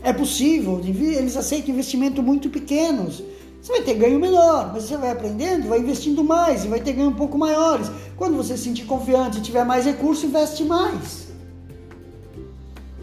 É 0.00 0.12
possível, 0.12 0.80
eles 0.80 1.36
aceitam 1.36 1.70
investimento 1.74 2.22
muito 2.22 2.48
pequenos. 2.50 3.20
Você 3.60 3.72
vai 3.72 3.82
ter 3.82 3.94
ganho 3.94 4.20
menor, 4.20 4.70
mas 4.72 4.84
você 4.84 4.96
vai 4.96 5.10
aprendendo, 5.10 5.68
vai 5.68 5.80
investindo 5.80 6.22
mais 6.22 6.64
e 6.64 6.68
vai 6.68 6.78
ter 6.78 6.92
ganho 6.92 7.08
um 7.08 7.14
pouco 7.14 7.36
maiores. 7.36 7.90
Quando 8.16 8.36
você 8.36 8.56
se 8.56 8.62
sentir 8.62 8.84
confiante 8.84 9.38
e 9.38 9.42
tiver 9.42 9.64
mais 9.64 9.86
recurso, 9.86 10.26
investe 10.26 10.62
mais. 10.62 11.24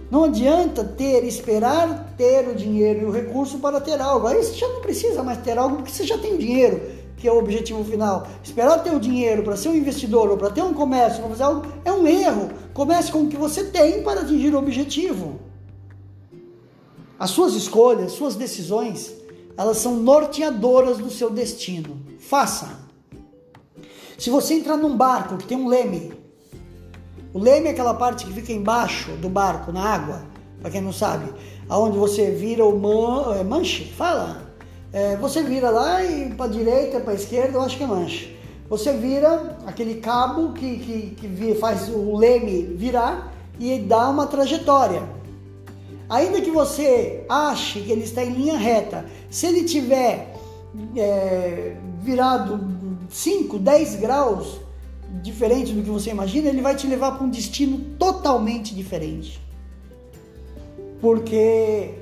Não 0.10 0.24
adianta 0.24 0.86
ter, 0.86 1.26
esperar 1.26 2.14
ter 2.16 2.48
o 2.48 2.56
dinheiro 2.56 3.02
e 3.02 3.06
o 3.06 3.12
recurso 3.12 3.58
para 3.58 3.82
ter 3.82 4.00
algo. 4.00 4.26
Aí 4.28 4.38
você 4.38 4.54
já 4.54 4.70
não 4.70 4.80
precisa 4.80 5.22
mais 5.22 5.40
ter 5.40 5.58
algo 5.58 5.78
porque 5.78 5.92
você 5.92 6.06
já 6.06 6.18
tem 6.18 6.38
dinheiro 6.38 6.82
que 7.22 7.28
é 7.28 7.32
o 7.32 7.38
objetivo 7.38 7.84
final. 7.84 8.28
Esperar 8.44 8.80
ter 8.80 8.92
o 8.92 9.00
dinheiro 9.00 9.44
para 9.44 9.56
ser 9.56 9.70
um 9.70 9.76
investidor 9.76 10.32
ou 10.32 10.38
para 10.38 10.50
ter 10.50 10.64
um 10.64 10.74
comércio, 10.74 11.24
fazer 11.30 11.44
algo, 11.44 11.68
é 11.86 11.92
um 11.92 12.08
erro. 12.08 12.50
Comece 12.74 13.12
com 13.12 13.20
o 13.20 13.28
que 13.28 13.38
você 13.38 13.66
tem 13.66 14.02
para 14.02 14.22
atingir 14.22 14.56
o 14.56 14.58
objetivo. 14.58 15.40
As 17.20 17.30
suas 17.30 17.54
escolhas, 17.54 18.14
suas 18.14 18.36
decisões, 18.36 19.14
elas 19.56 19.78
são 19.78 19.98
norteadoras 19.98 20.98
do 20.98 21.12
seu 21.12 21.30
destino. 21.30 22.02
Faça. 22.20 22.80
Se 24.18 24.32
você 24.32 24.56
entrar 24.56 24.76
num 24.76 24.98
barco 24.98 25.38
que 25.38 25.46
tem 25.46 25.58
um 25.58 25.68
leme, 25.68 26.12
o 27.32 27.38
leme 27.38 27.68
é 27.68 27.72
aquela 27.72 27.94
parte 27.94 28.26
que 28.26 28.34
fica 28.34 28.52
embaixo 28.52 29.12
do 29.18 29.30
barco, 29.30 29.72
na 29.72 29.84
água, 29.84 30.24
para 30.60 30.72
quem 30.72 30.82
não 30.82 30.92
sabe, 30.92 31.32
aonde 31.70 31.98
você 31.98 32.32
vira 32.32 32.66
o 32.66 32.80
man, 32.80 33.36
é 33.36 33.44
manche, 33.44 33.86
fala, 33.86 34.51
É, 34.94 35.16
você 35.16 35.42
vira 35.42 35.70
lá 35.70 36.04
e 36.04 36.32
para 36.32 36.52
direita, 36.52 37.00
para 37.00 37.14
esquerda, 37.14 37.58
eu 37.58 37.62
acho 37.62 37.78
que 37.78 37.84
é 37.84 37.88
mancha. 37.88 38.30
Você 38.70 38.94
vira 38.94 39.58
aquele 39.66 39.96
cabo 39.96 40.54
que, 40.54 40.80
que, 40.80 41.16
que 41.16 41.56
faz 41.56 41.90
o 41.90 42.16
leme 42.18 42.64
virar 42.76 43.34
e 43.60 43.80
dá 43.80 44.10
uma 44.10 44.28
trajetória. 44.28 45.04
Ainda 46.10 46.42
que 46.42 46.52
você 46.52 47.26
ache 47.30 47.82
que 47.82 47.92
ele 47.92 48.04
está 48.04 48.24
em 48.24 48.32
linha 48.32 48.58
reta, 48.58 49.06
se 49.30 49.46
ele 49.46 49.64
tiver 49.64 50.36
é, 50.98 51.76
virado 52.02 52.60
5, 53.10 53.60
10 53.60 53.96
graus 53.96 54.60
diferente 55.22 55.74
do 55.74 55.84
que 55.84 55.90
você 55.90 56.10
imagina, 56.10 56.50
ele 56.50 56.62
vai 56.62 56.76
te 56.76 56.88
levar 56.88 57.14
para 57.14 57.26
um 57.26 57.30
destino 57.30 57.78
totalmente 57.98 58.76
diferente. 58.76 59.40
Porque 61.00 61.94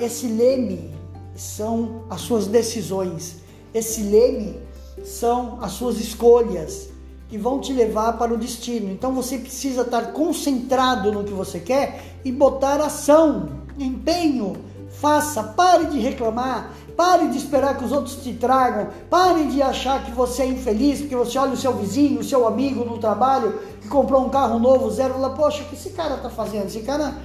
esse 0.00 0.26
leme 0.26 0.93
são 1.34 2.04
as 2.08 2.20
suas 2.20 2.46
decisões, 2.46 3.36
esse 3.72 4.02
leme 4.02 4.60
são 5.04 5.58
as 5.60 5.72
suas 5.72 6.00
escolhas 6.00 6.88
que 7.28 7.36
vão 7.36 7.60
te 7.60 7.72
levar 7.72 8.16
para 8.16 8.32
o 8.32 8.38
destino. 8.38 8.90
Então 8.90 9.12
você 9.12 9.38
precisa 9.38 9.82
estar 9.82 10.12
concentrado 10.12 11.10
no 11.10 11.24
que 11.24 11.32
você 11.32 11.58
quer 11.58 12.18
e 12.24 12.30
botar 12.30 12.80
ação, 12.80 13.48
empenho. 13.78 14.56
Faça, 15.00 15.42
pare 15.42 15.86
de 15.86 15.98
reclamar, 15.98 16.72
pare 16.96 17.26
de 17.26 17.36
esperar 17.36 17.76
que 17.76 17.84
os 17.84 17.90
outros 17.90 18.22
te 18.22 18.32
tragam, 18.34 18.90
pare 19.10 19.46
de 19.46 19.60
achar 19.60 20.04
que 20.04 20.12
você 20.12 20.42
é 20.42 20.46
infeliz 20.46 21.00
porque 21.00 21.16
você 21.16 21.36
olha 21.36 21.52
o 21.52 21.56
seu 21.56 21.74
vizinho, 21.74 22.20
o 22.20 22.24
seu 22.24 22.46
amigo 22.46 22.84
no 22.84 22.98
trabalho 22.98 23.58
que 23.82 23.88
comprou 23.88 24.24
um 24.24 24.28
carro 24.28 24.58
novo 24.60 24.88
zero, 24.90 25.14
fala, 25.14 25.30
poxa, 25.30 25.64
o 25.64 25.66
que 25.66 25.74
esse 25.74 25.90
cara 25.90 26.14
está 26.14 26.30
fazendo? 26.30 26.66
Esse 26.66 26.80
cara, 26.80 27.16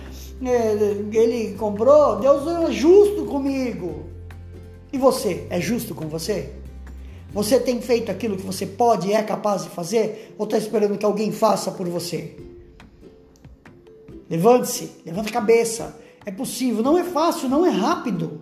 ele 0.41 1.55
comprou, 1.55 2.17
Deus 2.17 2.47
é 2.47 2.71
justo 2.71 3.25
comigo. 3.25 4.05
E 4.91 4.97
você, 4.97 5.45
é 5.49 5.59
justo 5.59 5.93
com 5.93 6.07
você? 6.07 6.53
Você 7.31 7.59
tem 7.59 7.79
feito 7.79 8.09
aquilo 8.09 8.37
que 8.37 8.45
você 8.45 8.65
pode 8.65 9.07
e 9.07 9.13
é 9.13 9.21
capaz 9.21 9.63
de 9.63 9.69
fazer? 9.69 10.33
Ou 10.37 10.45
está 10.45 10.57
esperando 10.57 10.97
que 10.97 11.05
alguém 11.05 11.31
faça 11.31 11.71
por 11.71 11.87
você? 11.87 12.35
Levante-se, 14.29 14.91
levante 15.05 15.29
a 15.29 15.33
cabeça. 15.33 15.99
É 16.25 16.31
possível, 16.31 16.83
não 16.83 16.97
é 16.97 17.03
fácil, 17.03 17.47
não 17.47 17.65
é 17.65 17.69
rápido, 17.69 18.41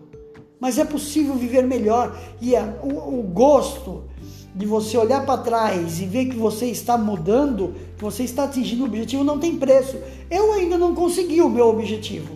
mas 0.60 0.78
é 0.78 0.86
possível 0.86 1.36
viver 1.36 1.64
melhor. 1.64 2.18
E 2.40 2.56
a, 2.56 2.64
o, 2.82 3.20
o 3.20 3.24
gosto 3.24 4.06
de 4.56 4.66
você 4.66 4.98
olhar 4.98 5.26
para 5.26 5.42
trás 5.42 6.00
e 6.00 6.06
ver 6.06 6.26
que 6.26 6.36
você 6.36 6.68
está 6.68 6.98
mudando, 6.98 7.76
você 7.98 8.24
está 8.24 8.44
atingindo 8.44 8.84
o 8.84 8.88
objetivo, 8.88 9.24
não 9.24 9.40
tem 9.40 9.58
preço. 9.58 9.98
Eu 10.30 10.54
ainda 10.54 10.78
não 10.78 10.94
consegui 10.94 11.42
o 11.42 11.50
meu 11.50 11.68
objetivo, 11.68 12.36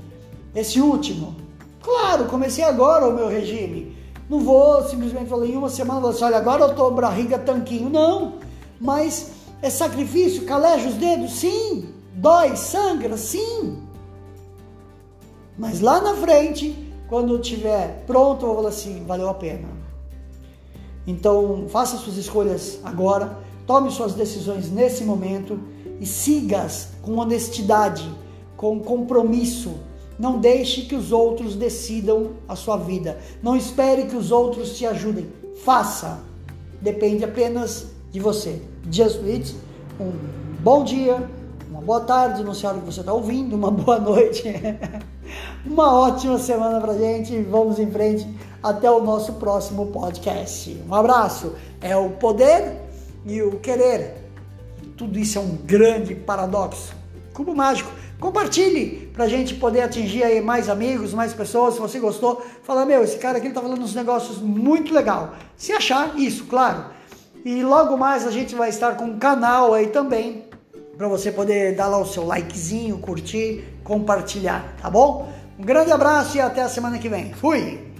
esse 0.56 0.82
último. 0.82 1.36
Claro, 1.82 2.26
comecei 2.26 2.64
agora 2.64 3.08
o 3.08 3.14
meu 3.14 3.28
regime 3.28 4.02
não 4.32 4.40
vou 4.40 4.82
simplesmente 4.88 5.28
falar 5.28 5.46
em 5.46 5.58
uma 5.58 5.68
semana, 5.68 6.08
assim, 6.08 6.24
olha, 6.24 6.38
agora 6.38 6.64
eu 6.64 6.74
tô 6.74 6.90
barriga 6.92 7.38
tanquinho. 7.38 7.90
Não, 7.90 8.36
mas 8.80 9.32
é 9.62 9.70
sacrifício, 9.70 10.46
caleja 10.46 10.88
os 10.88 10.96
dedos? 10.96 11.34
Sim. 11.34 11.90
Dói, 12.14 12.56
sangra? 12.56 13.18
Sim. 13.18 13.84
Mas 15.58 15.82
lá 15.82 16.00
na 16.00 16.16
frente, 16.16 16.74
quando 17.10 17.34
eu 17.34 17.42
estiver 17.42 18.06
pronto, 18.08 18.44
eu 18.44 18.48
vou 18.48 18.56
falar 18.56 18.70
assim, 18.70 19.04
valeu 19.06 19.28
a 19.28 19.34
pena. 19.34 19.68
Então, 21.06 21.66
faça 21.68 21.98
suas 21.98 22.16
escolhas 22.16 22.80
agora, 22.86 23.38
tome 23.72 23.90
suas 23.90 24.12
decisões 24.12 24.70
nesse 24.70 25.06
momento 25.06 25.58
e 25.98 26.06
siga-as 26.06 26.90
com 27.02 27.16
honestidade, 27.16 28.14
com 28.58 28.82
compromisso, 28.82 29.76
não 30.20 30.40
deixe 30.40 30.82
que 30.82 30.94
os 30.94 31.14
outros 31.14 31.56
decidam 31.56 32.32
a 32.50 32.56
sua 32.58 32.76
vida. 32.76 33.18
Não 33.42 33.56
espere 33.56 34.08
que 34.08 34.16
os 34.18 34.30
outros 34.30 34.78
te 34.78 34.86
ajudem. 34.86 35.30
Faça. 35.64 36.20
Depende 36.82 37.24
apenas 37.24 37.88
de 38.12 38.20
você. 38.20 38.62
Just 38.92 39.22
it. 39.24 39.56
Um 39.98 40.12
bom 40.60 40.84
dia, 40.84 41.26
uma 41.70 41.80
boa 41.80 42.02
tarde, 42.02 42.44
não 42.44 42.54
sei 42.54 42.70
a 42.70 42.74
que 42.74 42.80
você 42.82 43.00
está 43.00 43.14
ouvindo, 43.14 43.56
uma 43.56 43.72
boa 43.72 43.98
noite. 43.98 44.44
uma 45.66 45.98
ótima 45.98 46.38
semana 46.38 46.82
pra 46.82 46.94
gente. 46.94 47.42
Vamos 47.44 47.80
em 47.80 47.90
frente 47.90 48.28
até 48.62 48.92
o 48.92 49.02
nosso 49.02 49.32
próximo 49.36 49.86
podcast. 49.88 50.78
Um 50.90 50.94
abraço. 50.94 51.54
É 51.80 51.96
o 51.96 52.10
poder 52.10 52.81
e 53.26 53.42
o 53.42 53.60
querer. 53.60 54.16
Tudo 54.98 55.18
isso 55.18 55.38
é 55.38 55.42
um 55.42 55.56
grande 55.56 56.16
paradoxo. 56.16 56.94
Cubo 57.34 57.56
mágico 57.56 57.92
Compartilhe 58.22 59.10
para 59.12 59.24
a 59.26 59.28
gente 59.28 59.56
poder 59.56 59.82
atingir 59.82 60.24
aí 60.24 60.40
mais 60.42 60.70
amigos, 60.70 61.12
mais 61.12 61.34
pessoas. 61.34 61.74
Se 61.74 61.80
você 61.80 62.00
gostou, 62.00 62.46
fala, 62.62 62.86
meu, 62.86 63.04
esse 63.04 63.18
cara 63.18 63.40
aqui 63.40 63.48
está 63.48 63.60
falando 63.60 63.82
uns 63.82 63.96
negócios 63.96 64.38
muito 64.38 64.94
legal. 64.94 65.34
Se 65.58 65.74
achar, 65.74 66.16
isso, 66.20 66.46
claro. 66.46 66.86
E 67.44 67.64
logo 67.64 67.98
mais 67.98 68.28
a 68.28 68.30
gente 68.30 68.54
vai 68.54 68.70
estar 68.70 68.96
com 68.96 69.06
um 69.06 69.18
canal 69.18 69.74
aí 69.74 69.88
também, 69.88 70.46
para 70.96 71.08
você 71.08 71.32
poder 71.32 71.76
dar 71.76 71.88
lá 71.88 71.98
o 71.98 72.06
seu 72.06 72.24
likezinho, 72.24 73.00
curtir, 73.00 73.64
compartilhar, 73.84 74.76
tá 74.80 74.88
bom? 74.88 75.34
Um 75.58 75.64
grande 75.64 75.92
abraço 75.92 76.38
e 76.38 76.40
até 76.40 76.62
a 76.62 76.70
semana 76.70 77.00
que 77.00 77.10
vem. 77.10 77.34
Fui! 77.34 77.91